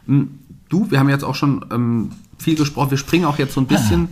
[0.07, 2.91] Hm, Du, wir haben jetzt auch schon ähm, viel gesprochen.
[2.91, 4.11] Wir springen auch jetzt so ein bisschen,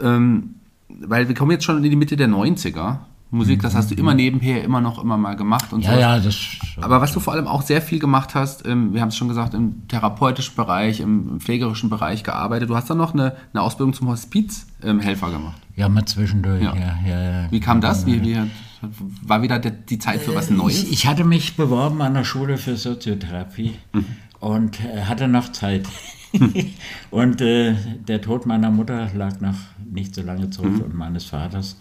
[0.00, 0.54] ähm,
[0.88, 2.98] weil wir kommen jetzt schon in die Mitte der 90er.
[3.30, 5.84] Musik, das hast du immer nebenher immer noch immer mal gemacht und Mhm.
[5.84, 6.00] Ja, so.
[6.00, 6.36] ja, das.
[6.80, 9.26] Aber was du vor allem auch sehr viel gemacht hast, ähm, wir haben es schon
[9.28, 12.70] gesagt, im therapeutischen Bereich, im pflegerischen Bereich gearbeitet.
[12.70, 15.60] Du hast dann noch eine, eine Ausbildung zum Hospizhelfer gemacht.
[15.74, 16.74] Ja, mal zwischendurch, Ja.
[16.76, 17.46] ja.
[17.50, 18.06] Wie kam das?
[18.06, 18.46] Wie, wie hat,
[19.22, 20.84] war wieder der, die Zeit für was Neues?
[20.84, 24.04] Ich, ich hatte mich beworben an der Schule für Soziotherapie Mhm.
[24.38, 25.86] und äh, hatte noch Zeit.
[27.10, 27.74] und äh,
[28.06, 29.54] der Tod meiner Mutter lag noch
[29.90, 30.80] nicht so lange zurück Mhm.
[30.82, 31.76] und meines Vaters.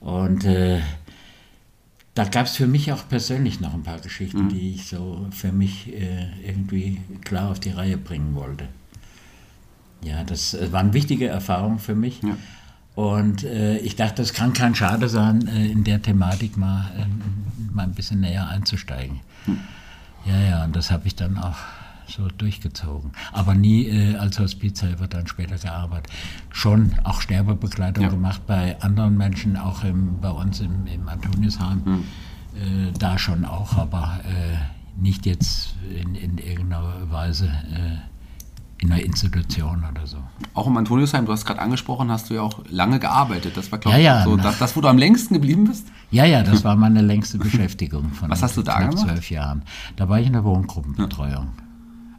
[0.00, 0.80] Und äh,
[2.14, 4.48] da gab es für mich auch persönlich noch ein paar Geschichten, Mhm.
[4.48, 8.66] die ich so für mich äh, irgendwie klar auf die Reihe bringen wollte.
[10.02, 12.20] Ja, das äh, waren wichtige Erfahrungen für mich.
[12.22, 12.36] Ja.
[12.96, 17.20] Und äh, ich dachte, es kann kein Schade sein, äh, in der Thematik mal, ähm,
[17.72, 19.20] mal ein bisschen näher einzusteigen.
[20.26, 21.56] Ja, ja, und das habe ich dann auch
[22.10, 23.12] so durchgezogen.
[23.32, 26.12] Aber nie äh, als Hospizhelfer dann später gearbeitet.
[26.50, 28.10] Schon auch Sterbebegleitung Ja.
[28.10, 32.04] gemacht bei anderen Menschen, auch im, bei uns im, im Antoniusheim.
[32.54, 37.98] Äh, da schon auch, aber äh, nicht jetzt in, in irgendeiner Weise äh,
[38.82, 40.16] in einer Institution oder so.
[40.54, 43.56] Auch im Antoniusheim, du hast gerade angesprochen, hast du ja auch lange gearbeitet.
[43.56, 45.64] Das war, glaube Ja, ich, ja, so nach- das, das, wo du am längsten geblieben
[45.64, 45.86] bist.
[46.10, 49.06] Ja, ja, das war meine längste Beschäftigung von Was hast du da knapp gemacht?
[49.06, 49.62] zwölf Jahren.
[49.96, 51.48] Da war ich in der Wohngruppenbetreuung.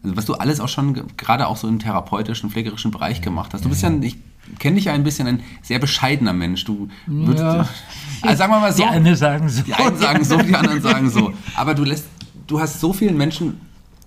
[0.04, 3.54] Also was du alles auch schon ge- gerade auch so im therapeutischen, pflegerischen Bereich gemacht
[3.54, 3.64] hast.
[3.66, 4.18] Du bist ja, ich
[4.60, 6.64] kenne dich ja ein bisschen ein sehr bescheidener Mensch.
[6.66, 7.68] Du würdest, Ja.
[8.24, 9.62] also sagen wir mal so, Die einen sagen so.
[9.64, 11.34] die einen sagen so, die anderen sagen so.
[11.56, 12.06] Aber du lässt,
[12.48, 13.60] du hast so vielen Menschen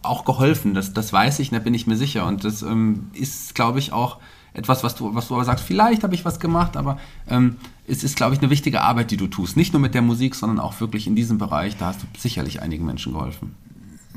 [0.02, 0.74] auch geholfen.
[0.74, 2.26] Das, das weiß ich, da bin ich mir sicher.
[2.26, 4.18] Und das ähm, ist, glaube ich, auch
[4.52, 7.56] etwas, was du, was du aber sagst, vielleicht habe ich was gemacht, aber ähm,
[7.88, 9.56] es ist, glaube ich, eine wichtige Arbeit, die du tust.
[9.56, 11.76] Nicht nur mit der Musik, sondern auch wirklich in diesem Bereich.
[11.76, 13.54] Da hast du sicherlich einigen Menschen geholfen.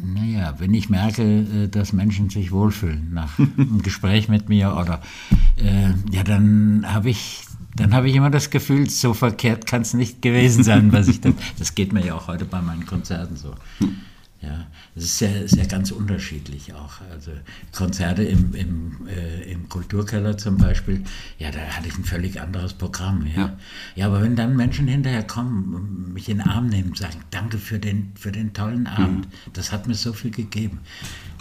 [0.03, 5.01] Naja, wenn ich merke, äh, dass Menschen sich wohlfühlen nach einem Gespräch mit mir oder
[5.57, 7.43] äh, ja, dann habe ich
[7.75, 11.21] dann habe ich immer das Gefühl, so verkehrt kann es nicht gewesen sein, was ich
[11.21, 11.35] dann.
[11.59, 13.53] Das geht mir ja auch heute bei meinen Konzerten so.
[14.39, 17.01] Ja, es ist ist ja ganz unterschiedlich auch.
[17.11, 17.31] Also
[17.71, 21.03] Konzerte im, im, äh, im Kulturkeller zum Beispiel,
[21.39, 23.25] ja, da hatte ich ein völlig anderes Programm.
[23.25, 23.57] Ja, Ja.
[23.95, 24.05] ja.
[24.07, 27.57] aber wenn dann Menschen hinterher kommen, und mich in den Arm nehmen und sagen, danke
[27.57, 30.79] für den, für den tollen Abend, das hat mir so viel gegeben,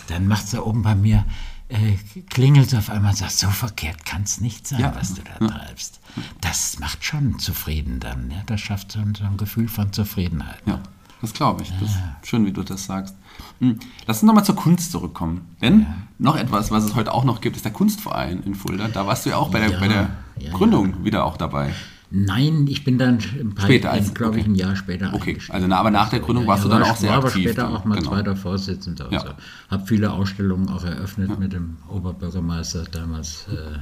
[0.09, 1.27] dann macht es da oben bei mir,
[1.69, 1.97] äh,
[2.31, 4.95] klingelt auf einmal und sagt, so verkehrt kann es nicht sein, Ja.
[4.95, 6.01] was du da treibst.
[6.41, 8.31] Das macht schon zufrieden dann.
[8.31, 8.43] Ja?
[8.47, 10.63] Das schafft so ein, so ein Gefühl von Zufriedenheit.
[10.65, 10.81] Ja,
[11.21, 11.73] das glaube ich.
[11.81, 13.17] Das ist schön, wie du das sagst.
[13.61, 15.47] Hm, Lass uns nochmal zur Kunst zurückkommen.
[15.63, 15.87] Denn
[16.19, 18.89] noch etwas, was es heute auch noch gibt, ist der Kunstverein in Fulda.
[18.89, 21.73] Da warst du ja auch bei der, Ja, bei der ja, Gründung wieder auch dabei.
[22.11, 24.53] Nein, ich bin dann ein paar, Später als- glaube ich, okay.
[24.53, 26.97] ein Jahr später Okay, also na, aber nach der Gründung warst du dann war, auch
[26.97, 28.11] sehr war aber aktiv später dann, auch mal genau.
[28.11, 29.09] zweiter Vorsitzender.
[29.11, 29.21] Ja.
[29.23, 29.33] Also,
[29.71, 33.79] habe viele Ausstellungen auch eröffnet mit dem Oberbürgermeister damals, äh,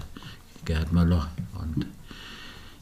[0.64, 1.29] Gerhard Möller.
[1.61, 1.85] Und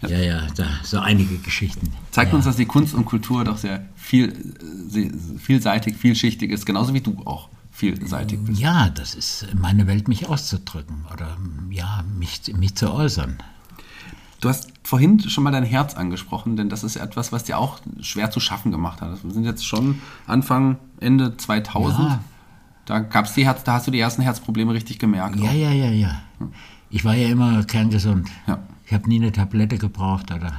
[0.09, 1.93] ja, ja, da, so einige Geschichten.
[2.11, 2.37] Zeigt ja.
[2.37, 4.55] uns, dass die Kunst und Kultur doch sehr, viel,
[4.88, 8.61] sehr vielseitig, vielschichtig ist, genauso wie du auch vielseitig bist.
[8.61, 11.37] Ja, das ist meine Welt, mich auszudrücken oder
[11.71, 13.38] ja, mich, mich zu äußern.
[14.41, 17.79] Du hast vorhin schon mal dein Herz angesprochen, denn das ist etwas, was dir auch
[18.01, 19.23] schwer zu schaffen gemacht hat.
[19.23, 22.09] Wir sind jetzt schon Anfang, Ende 2000.
[22.09, 22.25] Ja.
[22.85, 25.37] Da gab's die Herz, da hast du die ersten Herzprobleme richtig gemerkt.
[25.37, 25.55] Ja, auch.
[25.55, 26.23] ja, ja, ja.
[26.91, 28.29] Ich war ja immer kerngesund.
[28.49, 28.59] Ja.
[28.92, 30.52] Ich habe nie eine Tablette gebraucht oder.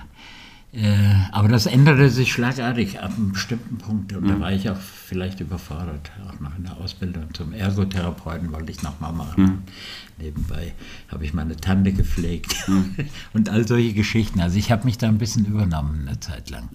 [0.71, 0.89] Äh,
[1.31, 4.11] aber das änderte sich schlagartig ab einem bestimmten Punkt.
[4.13, 6.11] Und da war ich auch vielleicht überfordert.
[6.27, 9.65] Auch noch in der Ausbildung zum Ergotherapeuten wollte ich nochmal machen.
[10.17, 10.73] Nebenbei
[11.09, 12.55] habe ich meine Tante gepflegt
[13.33, 14.41] und all solche Geschichten.
[14.41, 16.69] Also ich habe mich da ein bisschen übernommen eine Zeit lang.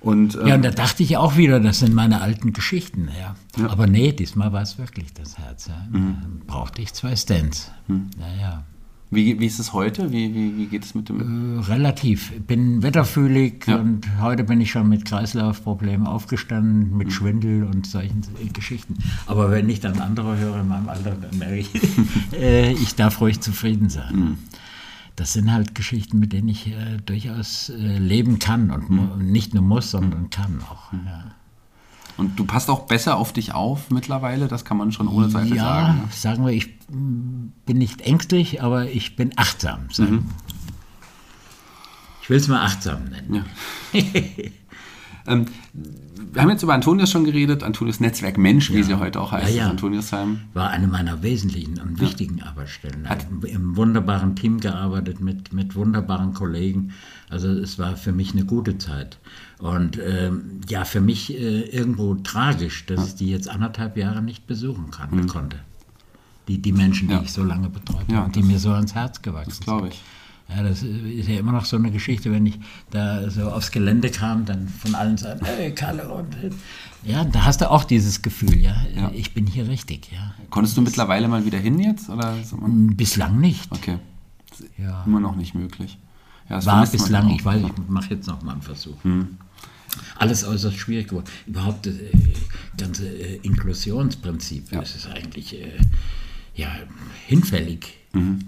[0.00, 3.10] Und, ähm, Ja, und da dachte ich auch wieder, das sind meine alten Geschichten.
[3.20, 3.34] Ja.
[3.68, 5.66] Aber nee, diesmal war es wirklich das Herz.
[5.66, 5.86] Ja.
[5.92, 7.70] Dann brauchte ich zwei Stents.
[7.86, 8.64] Naja.
[9.10, 10.12] Wie, wie ist es heute?
[10.12, 11.58] Wie, wie, wie geht es mit dem.
[11.58, 12.30] Äh, Relativ.
[12.32, 13.76] Ich bin wetterfühlig Ja.
[13.76, 18.96] und heute bin ich schon mit Kreislaufproblemen aufgestanden, mit Schwindel und solchen äh, Geschichten.
[19.26, 21.70] Aber wenn ich dann andere höre in meinem Alter, dann merke ich,
[22.32, 24.38] äh, ich darf ruhig zufrieden sein.
[25.16, 29.64] Das sind halt Geschichten, mit denen ich äh, durchaus leben kann und mu- nicht nur
[29.64, 30.92] muss, sondern kann auch.
[30.92, 31.24] Ja.
[32.18, 35.56] Und du passt auch besser auf dich auf mittlerweile, das kann man schon ohne Zweifel
[35.56, 35.98] ja, sagen.
[35.98, 36.04] ne?
[36.10, 39.88] sagen wir, ich bin nicht ängstlich, aber ich bin achtsam.
[39.98, 40.26] Mhm.
[42.22, 43.44] Ich will es mal achtsam nennen.
[43.92, 44.00] Ja.
[45.28, 45.44] Ähm,
[46.32, 49.50] wir haben jetzt über Antonius schon geredet, Antonius Netzwerk Mensch, wie sie heute auch heißt,
[49.50, 49.70] Ja, ja.
[49.70, 50.40] Antoniusheim.
[50.54, 53.08] War eine meiner wesentlichen und wichtigen Arbeitsstellen.
[53.08, 56.92] Hat im wunderbaren Team gearbeitet, mit, mit wunderbaren Kollegen.
[57.28, 59.18] Also es war für mich eine gute Zeit.
[59.58, 64.46] Und ähm, ja, für mich äh, irgendwo tragisch, dass ich die jetzt anderthalb Jahre nicht
[64.46, 65.58] besuchen kann, konnte.
[66.48, 67.22] Die, die Menschen, die Ja.
[67.22, 69.56] ich so lange betreut Ja, habe und die das- mir so ans Herz gewachsen Das
[69.58, 69.64] sind.
[69.64, 70.00] glaube ich.
[70.48, 72.58] Ja, das ist ja immer noch so eine Geschichte, wenn ich
[72.90, 76.34] da so aufs Gelände kam, dann von allen sagen, hey Kalle und
[77.04, 79.10] ja, da hast du auch dieses Gefühl, ja, Ja.
[79.14, 80.32] ich bin hier richtig, ja.
[80.48, 82.08] Konntest du mittlerweile mal wieder hin jetzt?
[82.08, 83.70] Oder immer- Bislang nicht.
[83.70, 83.98] Okay,
[84.78, 85.04] Ja.
[85.04, 85.98] immer noch nicht möglich.
[86.48, 87.28] Ja, das War bislang.
[87.28, 87.34] Hm.
[87.36, 88.96] ich weiß, ich mache jetzt noch mal einen Versuch.
[90.16, 91.26] Alles äußerst schwierig geworden.
[91.46, 92.10] Überhaupt das äh,
[92.78, 95.78] ganze äh, Inklusionsprinzip, das ist eigentlich äh,
[96.58, 96.68] ja,
[97.26, 97.94] hinfällig.
[98.12, 98.40] Mhm.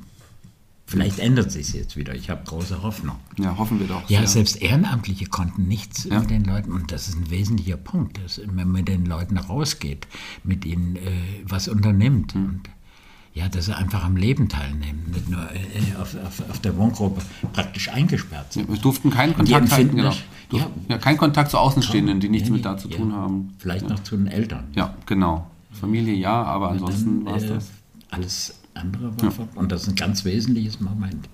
[0.85, 2.16] Vielleicht ändert sich jetzt wieder.
[2.16, 3.14] Ich habe große Hoffnung.
[3.38, 4.03] Ja, hoffen wir doch.
[4.11, 4.29] Ja, sehr.
[4.29, 6.18] selbst Ehrenamtliche konnten nichts Ja.
[6.18, 9.38] mit den Leuten, und das ist ein wesentlicher Punkt, dass wenn man mit den Leuten
[9.38, 10.09] rausgeht,
[10.42, 11.01] mit ihnen äh,
[11.44, 12.35] was unternimmt.
[12.35, 12.44] Hm.
[12.44, 12.61] Und
[13.33, 17.23] ja, dass sie einfach am Leben teilnehmen, nicht nur äh, auf, auf, auf der Wohngruppe
[17.53, 18.68] praktisch eingesperrt sind.
[18.68, 20.12] Wir durften keinen Kontakt halten, genau.
[20.49, 20.96] Durften, ja.
[20.96, 22.96] ja, kein Kontakt zu Außenstehenden, die nichts Ja, mit da zu ja.
[22.96, 23.55] tun haben.
[23.59, 24.64] Vielleicht noch zu den Eltern.
[24.75, 25.49] Ja, genau.
[25.70, 27.70] Familie ja, aber ansonsten war es äh, das.
[28.11, 31.29] Alles andere war ver- Und das ist ein ganz wesentliches Moment.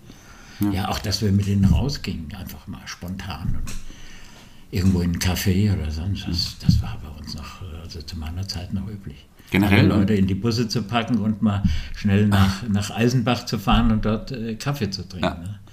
[0.73, 0.89] Ja.
[0.89, 3.73] auch, dass wir mit denen rausgingen, einfach mal spontan und
[4.71, 6.57] irgendwo in einen Café oder sonst was.
[6.65, 9.27] Das war bei uns noch, also zu meiner Zeit noch üblich.
[9.51, 9.81] Generell?
[9.81, 11.63] Alle Leute in die Busse zu packen und mal
[11.95, 15.25] schnell nach, nach Eisenbach zu fahren und dort äh, Kaffee zu trinken.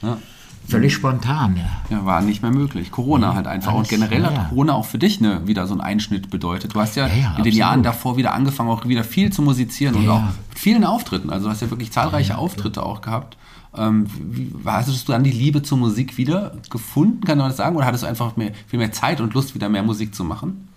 [0.02, 0.10] Ja.
[0.10, 0.18] Ne?
[0.66, 0.72] Ja.
[0.72, 1.96] Völlig spontan, ja.
[1.98, 2.90] Ja, war nicht mehr möglich.
[2.92, 3.72] Corona halt einfach.
[3.74, 4.44] Und alles, generell ja, hat ja.
[4.46, 6.74] Corona auch für dich ne, wieder so einen Einschnitt bedeutet.
[6.74, 7.54] Du hast ja, Ja, ja, in den absolut.
[7.54, 10.34] Jahren davor wieder angefangen, auch wieder viel zu musizieren und Ja, auch ja.
[10.50, 11.30] mit vielen Auftritten.
[11.30, 13.38] Also du hast ja wirklich zahlreiche Auftritte auch gehabt.
[13.76, 17.76] Ähm, wie, hast du dann die Liebe zur Musik wieder gefunden, kann man das sagen?
[17.76, 20.68] Oder hattest du einfach mehr, viel mehr Zeit und Lust, wieder mehr Musik zu machen?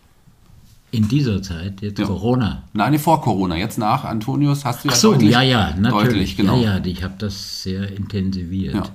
[0.93, 2.07] In dieser Zeit, jetzt Ja.
[2.07, 2.63] Corona.
[2.73, 3.57] Nein, nee, vor Corona.
[3.57, 6.09] Jetzt nach Antonius hast du ja Ach so, deutlich, ja, ja, natürlich.
[6.09, 6.57] deutlich, genau.
[6.57, 8.91] Ja, ja, ich habe das sehr intensiviert.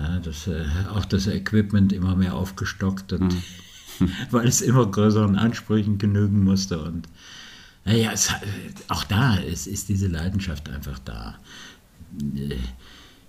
[0.00, 0.18] Ja.
[0.20, 3.34] Das, äh, auch das Equipment immer mehr aufgestockt, und,
[3.98, 4.08] Mhm.
[4.30, 6.80] weil es immer größeren Ansprüchen genügen musste.
[6.82, 7.06] Und
[7.84, 8.30] naja, es,
[8.88, 11.36] auch da ist, ist diese Leidenschaft einfach da.
[12.34, 12.56] Äh,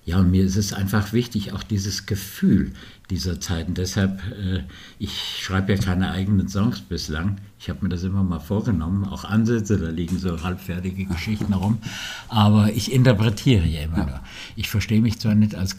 [0.03, 2.71] Ja, und mir ist es einfach wichtig, auch dieses Gefühl
[3.11, 3.75] dieser Zeiten.
[3.75, 4.63] Deshalb, äh,
[4.97, 7.37] ich schreibe ja keine eigenen Songs bislang.
[7.59, 11.77] Ich habe mir das immer mal vorgenommen, auch Ansätze, da liegen so halbfertige Geschichten herum.
[12.29, 14.19] Aber ich interpretiere ja immer nur.
[14.55, 15.75] Ich verstehe mich zwar nicht als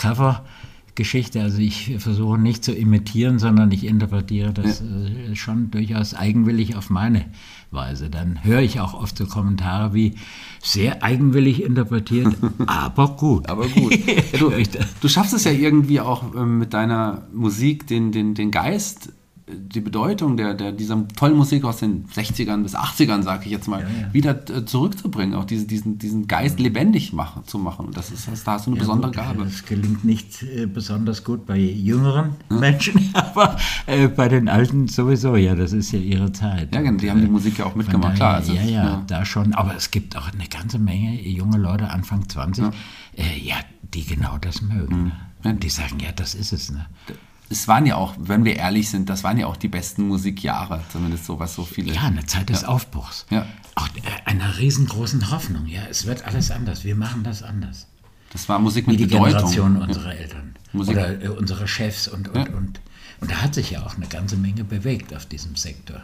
[0.94, 6.76] Covergeschichte, also ich versuche nicht zu imitieren, sondern ich interpretiere das äh, schon durchaus eigenwillig
[6.76, 7.26] auf meine
[7.70, 8.10] Weise.
[8.10, 10.14] Dann höre ich auch oft so Kommentare wie
[10.62, 12.34] sehr eigenwillig interpretiert,
[12.66, 13.48] aber gut.
[13.48, 13.92] Aber gut.
[14.32, 14.50] Ja, du,
[15.00, 19.12] du schaffst es ja irgendwie auch ähm, mit deiner Musik, den, den, den Geist,
[19.48, 23.66] die Bedeutung der, der, dieser tollen Musik aus den 60ern bis 80ern, sage ich jetzt
[23.66, 27.86] mal, wieder äh, zurückzubringen, auch diese, diesen, diesen Geist lebendig machen, zu machen.
[27.86, 29.44] Und das ist, das, da hast du eine Ja, besondere gut, Gabe.
[29.44, 35.34] Das gelingt nicht äh, besonders gut bei jüngeren Menschen, aber äh, bei den Alten sowieso,
[35.36, 36.72] ja, das ist ja ihre Zeit.
[36.74, 38.34] Ja, genau, die haben die Musik ja auch mitgemacht, klar.
[38.34, 39.04] Also, ja, ja, ja.
[39.06, 42.66] da schon, aber es gibt auch eine ganze Menge junge Leute, Anfang 20,
[43.16, 45.04] äh, ja, die genau das mögen.
[45.04, 45.12] Ne?
[45.44, 45.52] Ja.
[45.52, 46.70] Die sagen, ja, das ist es.
[46.70, 46.86] Ne?
[47.52, 50.80] Es waren ja auch, wenn wir ehrlich sind, das waren ja auch die besten Musikjahre,
[50.90, 51.92] zumindest so was so viele.
[51.92, 53.26] Ja, eine Zeit des Aufbruchs.
[53.30, 53.46] Ja.
[53.74, 57.86] Auch äh, einer riesengroßen Hoffnung, ja, es wird alles anders, wir machen das anders.
[58.32, 59.28] Das war Musik Wie mit die Bedeutung.
[59.28, 59.82] Generation Ja.
[59.86, 60.54] unserer Eltern.
[60.72, 62.56] Musik- Oder äh, unsere Chefs und, und, Ja.
[62.56, 62.80] und.
[63.20, 66.00] Und da hat sich ja auch eine ganze Menge bewegt auf diesem Sektor.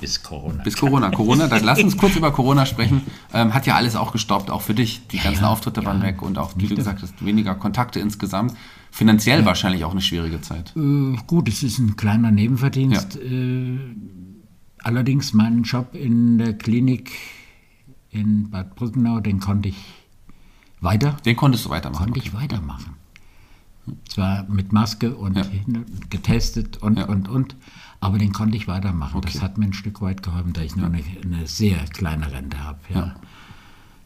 [0.00, 0.62] Bis Corona.
[0.62, 1.10] Bis Corona.
[1.10, 3.02] Corona, dann lass uns kurz über Corona sprechen.
[3.32, 5.06] Ähm, hat ja alles auch gestoppt, auch für dich.
[5.08, 5.86] Die ganzen ja, Auftritte ja.
[5.86, 8.54] waren weg und auch, wie du gesagt hast, weniger Kontakte insgesamt.
[8.94, 10.72] Finanziell wahrscheinlich auch eine schwierige Zeit.
[10.76, 13.16] Äh, gut, es ist ein kleiner Nebenverdienst.
[13.16, 13.76] Äh,
[14.78, 17.10] allerdings meinen Job in der Klinik
[18.10, 19.76] in Bad Brückenau, den konnte ich
[20.80, 22.04] weiter, Den konntest du weitermachen.
[22.04, 22.94] konnte ich weitermachen.
[24.08, 25.44] Zwar mit Maske und Ja.
[26.08, 27.06] getestet und, Ja.
[27.06, 27.56] und, und,
[27.98, 29.16] aber den konnte ich weitermachen.
[29.16, 29.30] Okay.
[29.32, 32.62] Das hat mir ein Stück weit geholfen, da ich nur eine, eine sehr kleine Rente
[32.62, 32.78] habe.
[32.94, 33.16] Ja.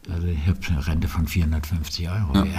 [0.09, 2.33] Also ich habe eine Rente von 450 Euro.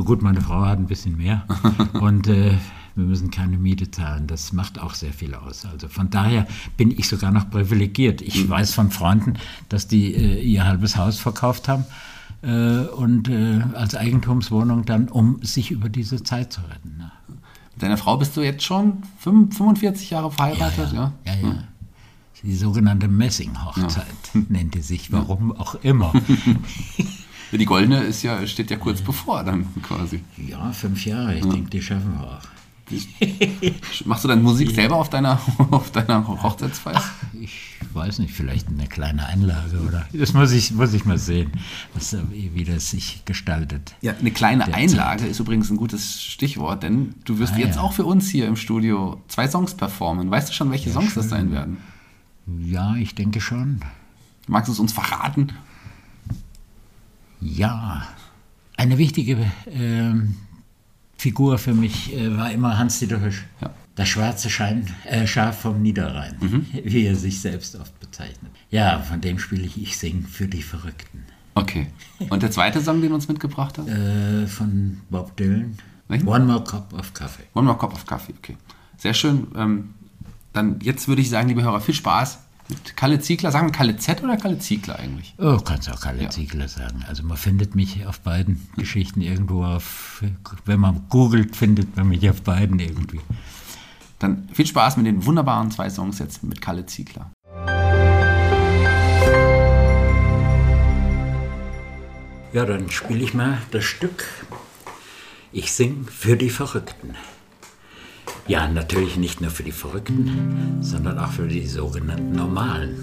[0.00, 0.02] Ja.
[0.02, 0.02] Ja.
[0.02, 1.44] Na gut, meine Frau hat ein bisschen mehr
[2.00, 2.56] und äh,
[2.94, 4.26] wir müssen keine Miete zahlen.
[4.26, 5.64] Das macht auch sehr viel aus.
[5.66, 6.46] Also von daher
[6.78, 8.22] bin ich sogar noch privilegiert.
[8.22, 9.34] Ich weiß von Freunden,
[9.68, 11.84] dass die äh, ihr halbes Haus verkauft haben
[12.42, 16.96] äh, und äh, als Eigentumswohnung dann, um sich über diese Zeit zu retten.
[16.96, 17.12] Ne?
[17.74, 21.12] Mit deiner Frau bist du jetzt schon fünf- 45 Jahre verheiratet, ja?
[21.26, 21.64] ja, ja.
[22.42, 24.06] Die sogenannte Messing-Hochzeit
[24.48, 26.12] nennt die sich, warum auch immer.
[27.52, 30.22] Ja, Die goldene ist ja, steht ja kurz bevor dann quasi.
[30.36, 32.40] ja, fünf Jahre, ich denke, die schaffen wir auch.
[34.04, 35.40] Machst du dann Musik selber auf deiner,
[35.70, 37.00] auf deiner Hochzeitsfeier?
[37.40, 40.06] Ich weiß nicht, vielleicht eine kleine Einlage oder.
[40.12, 41.52] Das muss ich, muss ich mal sehen,
[41.94, 43.94] was, wie, das sich gestaltet.
[44.00, 47.82] Ja, eine kleine Einlage ist übrigens ein gutes Stichwort, denn du wirst Ah, jetzt ja.
[47.82, 50.28] auch für uns hier im Studio zwei Songs performen.
[50.28, 51.76] Weißt du schon, welche Songs das sein werden?
[52.60, 53.80] Ja, ich denke schon.
[54.48, 55.52] Magst du es uns verraten?
[57.40, 58.06] Ja.
[58.76, 60.36] Eine wichtige ähm,
[61.16, 63.44] Figur für mich äh, war immer Hans-Dieter Hüsch.
[63.60, 63.70] Ja.
[63.94, 66.36] Das schwarze Schein, äh, Schaf vom Niederrhein,
[66.84, 68.50] wie er sich selbst oft bezeichnet.
[68.70, 71.24] Ja, von dem spiele ich Ich sing für die Verrückten.
[71.54, 71.88] Okay.
[72.30, 73.88] Und der zweite Song, den du uns mitgebracht hast?
[73.90, 75.76] Äh, von Bob Dylan.
[76.08, 76.26] Welchen?
[76.26, 77.42] One More Cup of Coffee.
[77.54, 78.56] One more cup of coffee, okay.
[78.96, 79.48] Sehr schön.
[79.54, 79.90] Ähm,
[80.52, 82.38] dann jetzt würde ich sagen, liebe Hörer, viel Spaß
[82.96, 83.50] Kalle Ziegler.
[83.52, 85.34] Sagen wir Kalle Z oder Kalle Ziegler eigentlich?
[85.38, 86.30] Oh, kannst auch Kalle Ja.
[86.30, 87.04] Ziegler sagen.
[87.08, 90.22] Also man findet mich auf beiden Geschichten irgendwo auf,
[90.64, 93.20] wenn man googelt, findet man mich auf beiden irgendwie.
[94.18, 97.30] Dann viel Spaß mit den wunderbaren zwei Songs jetzt mit Kalle Ziegler.
[102.52, 104.24] Ja, dann spiele ich mal das Stück.
[105.52, 107.14] Ich sing für die Verrückten.
[108.46, 113.02] Ja, natürlich nicht nur für die Verrückten, sondern auch für die sogenannten Normalen.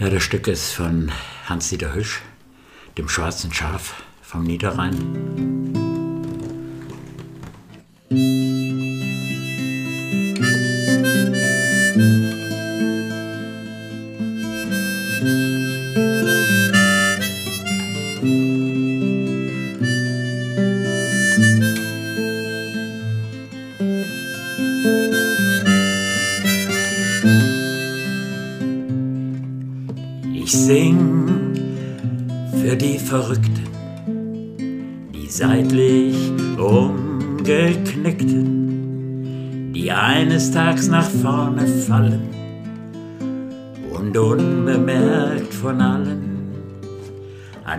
[0.00, 1.12] Ja, das Stück ist von
[1.46, 2.22] Hans-Dieter Hüsch,
[2.98, 5.83] dem schwarzen Schaf vom Niederrhein.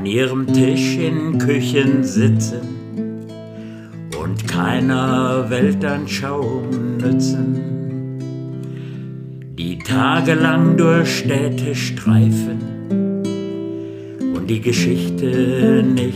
[0.05, 3.25] An ihrem Tisch in Küchen sitzen
[4.21, 8.19] und keiner Weltanschauung nützen.
[9.57, 13.23] Die tagelang durch Städte streifen
[14.35, 16.13] und die Geschichte nicht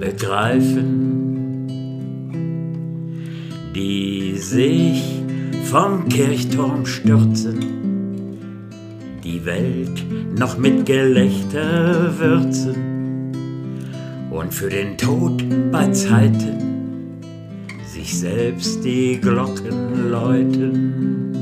[0.00, 1.68] begreifen,
[3.72, 5.22] die sich
[5.66, 7.89] vom Kirchturm stürzen,
[9.40, 10.04] die Welt
[10.38, 13.32] noch mit Gelächter würzen
[14.30, 17.20] und für den Tod bei Zeiten
[17.86, 21.36] sich selbst die Glocken läuten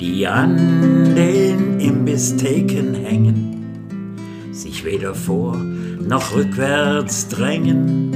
[0.00, 8.12] die an den Imbisstheken hängen, sich weder vor noch rückwärts drängen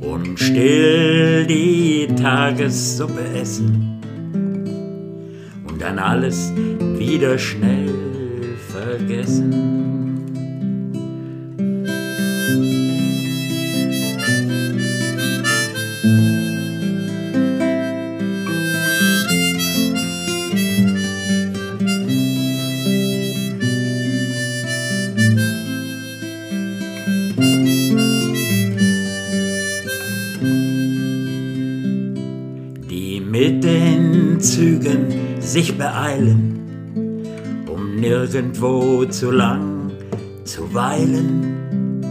[0.00, 3.93] und still die Tagessuppe essen
[5.84, 6.50] dann alles
[6.98, 7.92] wieder schnell
[8.70, 10.03] vergessen.
[38.34, 39.92] Nirgendwo zu lang
[40.42, 42.02] zu weilen,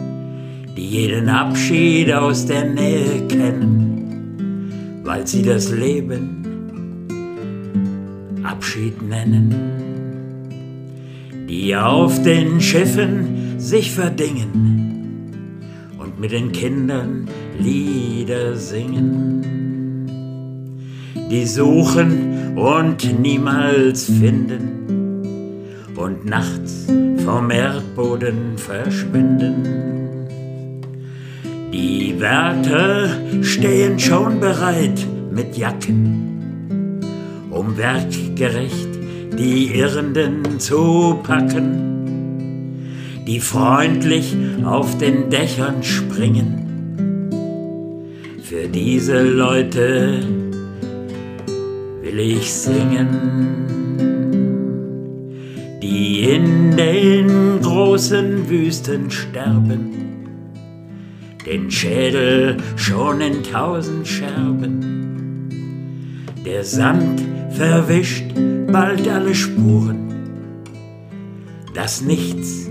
[0.77, 6.45] die jeden Abschied aus der Nähe kennen, weil sie das Leben
[8.41, 9.53] Abschied nennen,
[11.49, 15.33] die auf den Schiffen sich verdingen
[15.97, 17.27] und mit den Kindern
[17.59, 19.43] Lieder singen,
[21.29, 24.92] die suchen und niemals finden
[26.03, 26.85] und nachts
[27.23, 30.27] vom Erdboden verschwinden.
[31.71, 33.07] Die Wärter
[33.41, 36.99] stehen schon bereit mit Jacken,
[37.49, 38.89] um werkgerecht
[39.37, 42.83] die Irrenden zu packen,
[43.25, 44.35] die freundlich
[44.65, 47.29] auf den Dächern springen.
[48.43, 50.19] Für diese Leute
[52.01, 53.82] will ich singen,
[55.93, 59.91] die in den großen Wüsten sterben
[61.45, 65.49] den Schädel schon in tausend Scherben.
[66.43, 67.21] Der Sand
[67.51, 68.33] verwischt
[68.71, 70.09] bald alle Spuren.
[71.75, 72.69] Das Nichts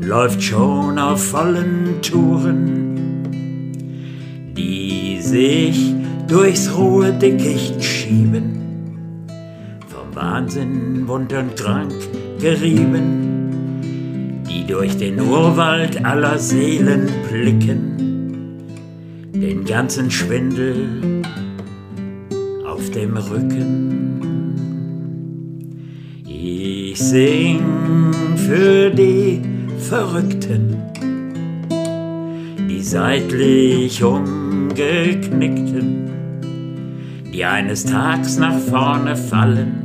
[0.00, 3.22] läuft schon auf vollen Touren,
[4.56, 5.94] die sich
[6.26, 9.26] durchs Ruhedickicht schieben,
[9.86, 11.92] vom Wahnsinn wund und krank
[12.44, 13.80] gerieben,
[14.46, 18.60] die durch den Urwald aller Seelen blicken
[19.32, 21.22] den ganzen Schwindel
[22.66, 24.44] auf dem Rücken.
[26.28, 27.62] Ich sing
[28.36, 29.40] für die
[29.78, 30.76] Verrückten,
[32.68, 36.10] die seitlich umgeknickten,
[37.32, 39.83] die eines Tags nach vorne fallen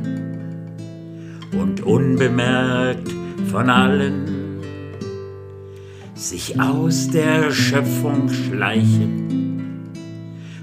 [1.89, 3.09] unbemerkt
[3.51, 4.59] von allen
[6.13, 9.29] sich aus der Schöpfung schleichen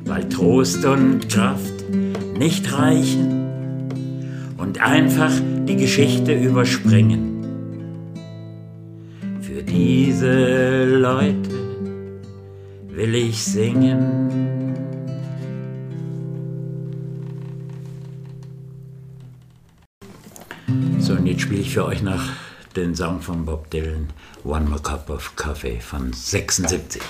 [0.06, 1.84] weil Trost und Kraft
[2.38, 3.44] nicht reichen
[4.56, 5.32] und einfach
[5.66, 7.44] die Geschichte überspringen.
[9.40, 11.50] Für diese Leute
[12.88, 14.45] will ich singen.
[21.36, 22.22] Jetzt spiele ich für euch noch
[22.76, 24.08] den Song von Bob Dylan,
[24.44, 27.02] One More Cup of Coffee von 76.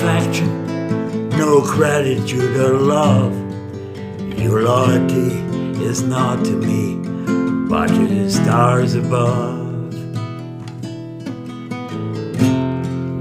[0.00, 3.34] Affection, no gratitude or love.
[4.38, 5.36] Your loyalty
[5.84, 6.96] is not to me,
[7.68, 9.58] but to the stars above.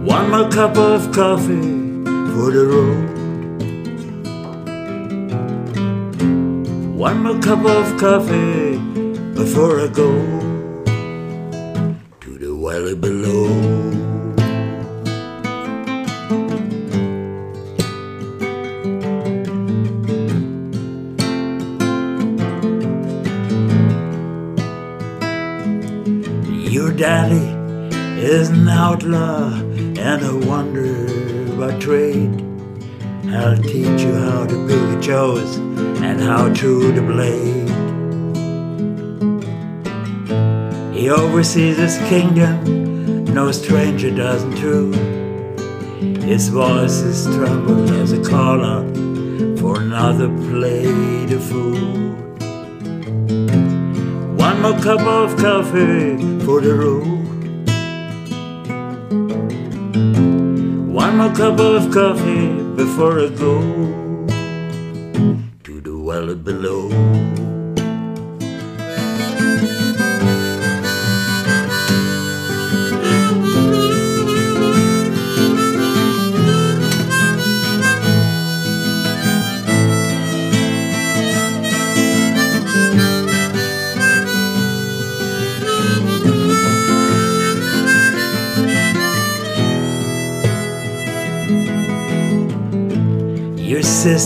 [0.06, 1.76] One more cup of coffee
[2.32, 3.10] for the road.
[6.96, 8.78] One more cup of coffee
[9.36, 10.12] before I go
[12.22, 14.09] to the valley below.
[27.00, 27.48] Daddy
[28.22, 31.08] is an outlaw and a wonder
[31.56, 32.44] by trade.
[33.30, 35.56] I'll teach you how to build your jaws
[36.02, 37.70] and how to the blade.
[40.94, 44.92] He oversees his kingdom, no stranger doesn't true.
[46.22, 48.94] His voice is trembled as a call out
[49.58, 52.10] for another plate of food.
[54.38, 57.28] One more cup of coffee for the road.
[61.02, 63.54] One more cup of coffee before I go
[65.66, 67.49] to the valley below.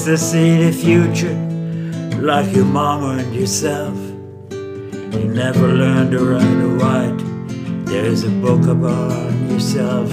[0.04, 1.34] Sister see the future
[2.20, 3.96] like your mama and yourself.
[4.52, 7.86] You never learned to write or write.
[7.86, 10.10] There's a book about yourself.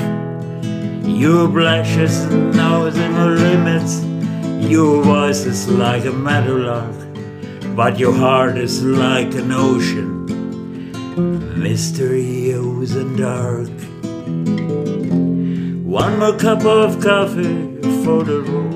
[1.05, 4.05] Your blushes and nose and no limits.
[4.71, 6.95] Your voice is like a meadowlark,
[7.75, 10.25] but your heart is like an ocean.
[11.61, 13.71] Mysterious and dark.
[15.85, 18.70] One more cup of coffee for the road.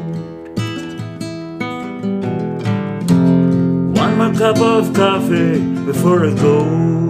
[4.16, 7.03] More cup of coffee before I go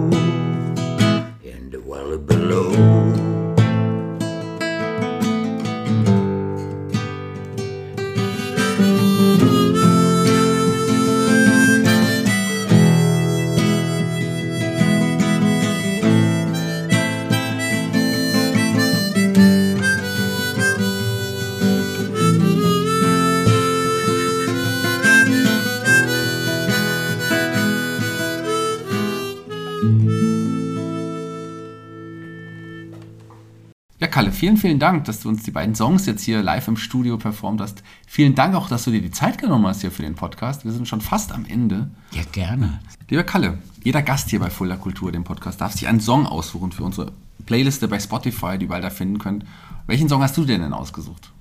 [34.55, 37.59] vielen, vielen Dank, dass du uns die beiden Songs jetzt hier live im Studio performt
[37.61, 37.83] hast.
[38.07, 40.63] Vielen Dank auch, dass du dir die Zeit genommen hast hier für den Podcast.
[40.65, 41.89] Wir sind schon fast am Ende.
[42.11, 42.79] Ja, gerne.
[43.09, 46.71] Lieber Kalle, jeder Gast hier bei Fuller Kultur, dem Podcast, darf sich einen Song aussuchen
[46.71, 47.11] für unsere
[47.45, 49.45] Playliste bei Spotify, die ihr bald da finden könnt.
[49.87, 51.31] Welchen Song hast du dir denn ausgesucht?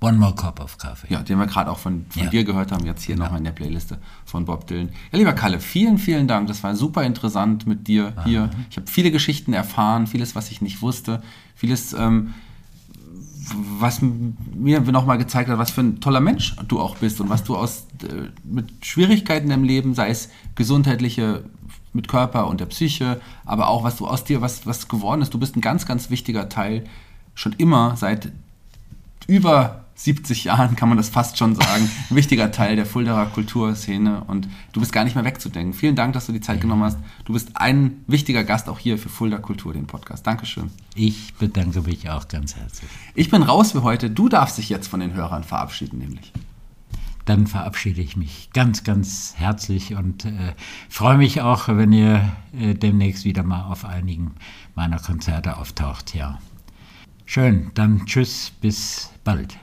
[0.00, 1.12] One more cup of coffee.
[1.12, 2.30] Ja, den wir gerade auch von, von Ja.
[2.30, 4.90] dir gehört haben, jetzt hier nochmal in der Playliste von Bob Dylan.
[5.10, 6.46] Ja, lieber Kalle, vielen, vielen Dank.
[6.46, 8.50] Das war super interessant mit dir hier.
[8.70, 11.20] Ich habe viele Geschichten erfahren, vieles, was ich nicht wusste,
[11.56, 12.34] vieles, ähm,
[13.54, 17.44] was mir nochmal gezeigt hat, was für ein toller Mensch du auch bist und was
[17.44, 21.44] du aus äh, mit Schwierigkeiten im Leben, sei es gesundheitliche
[21.92, 25.34] mit Körper und der Psyche, aber auch was du aus dir, was, was geworden ist.
[25.34, 26.84] Du bist ein ganz, ganz wichtiger Teil,
[27.34, 28.30] schon immer seit
[29.26, 34.22] über 70 Jahren, kann man das fast schon sagen, ein wichtiger Teil der Fuldaer Kulturszene
[34.24, 35.74] und du bist gar nicht mehr wegzudenken.
[35.74, 36.98] Vielen Dank, dass du die Zeit genommen hast.
[37.24, 40.24] Du bist ein wichtiger Gast auch hier für Fulda Kultur, den Podcast.
[40.24, 40.70] Dankeschön.
[40.94, 42.88] Ich bedanke mich auch ganz herzlich.
[43.16, 44.08] Ich bin raus für heute.
[44.08, 46.32] Du darfst dich jetzt von den Hörern verabschieden, nämlich.
[47.24, 50.54] Dann verabschiede ich mich ganz, ganz herzlich und äh,
[50.88, 54.36] freue mich auch, wenn ihr äh, demnächst wieder mal auf einigen
[54.76, 56.14] meiner Konzerte auftaucht.
[56.14, 56.38] Ja.
[57.26, 59.58] Schön, dann tschüss, bis bald.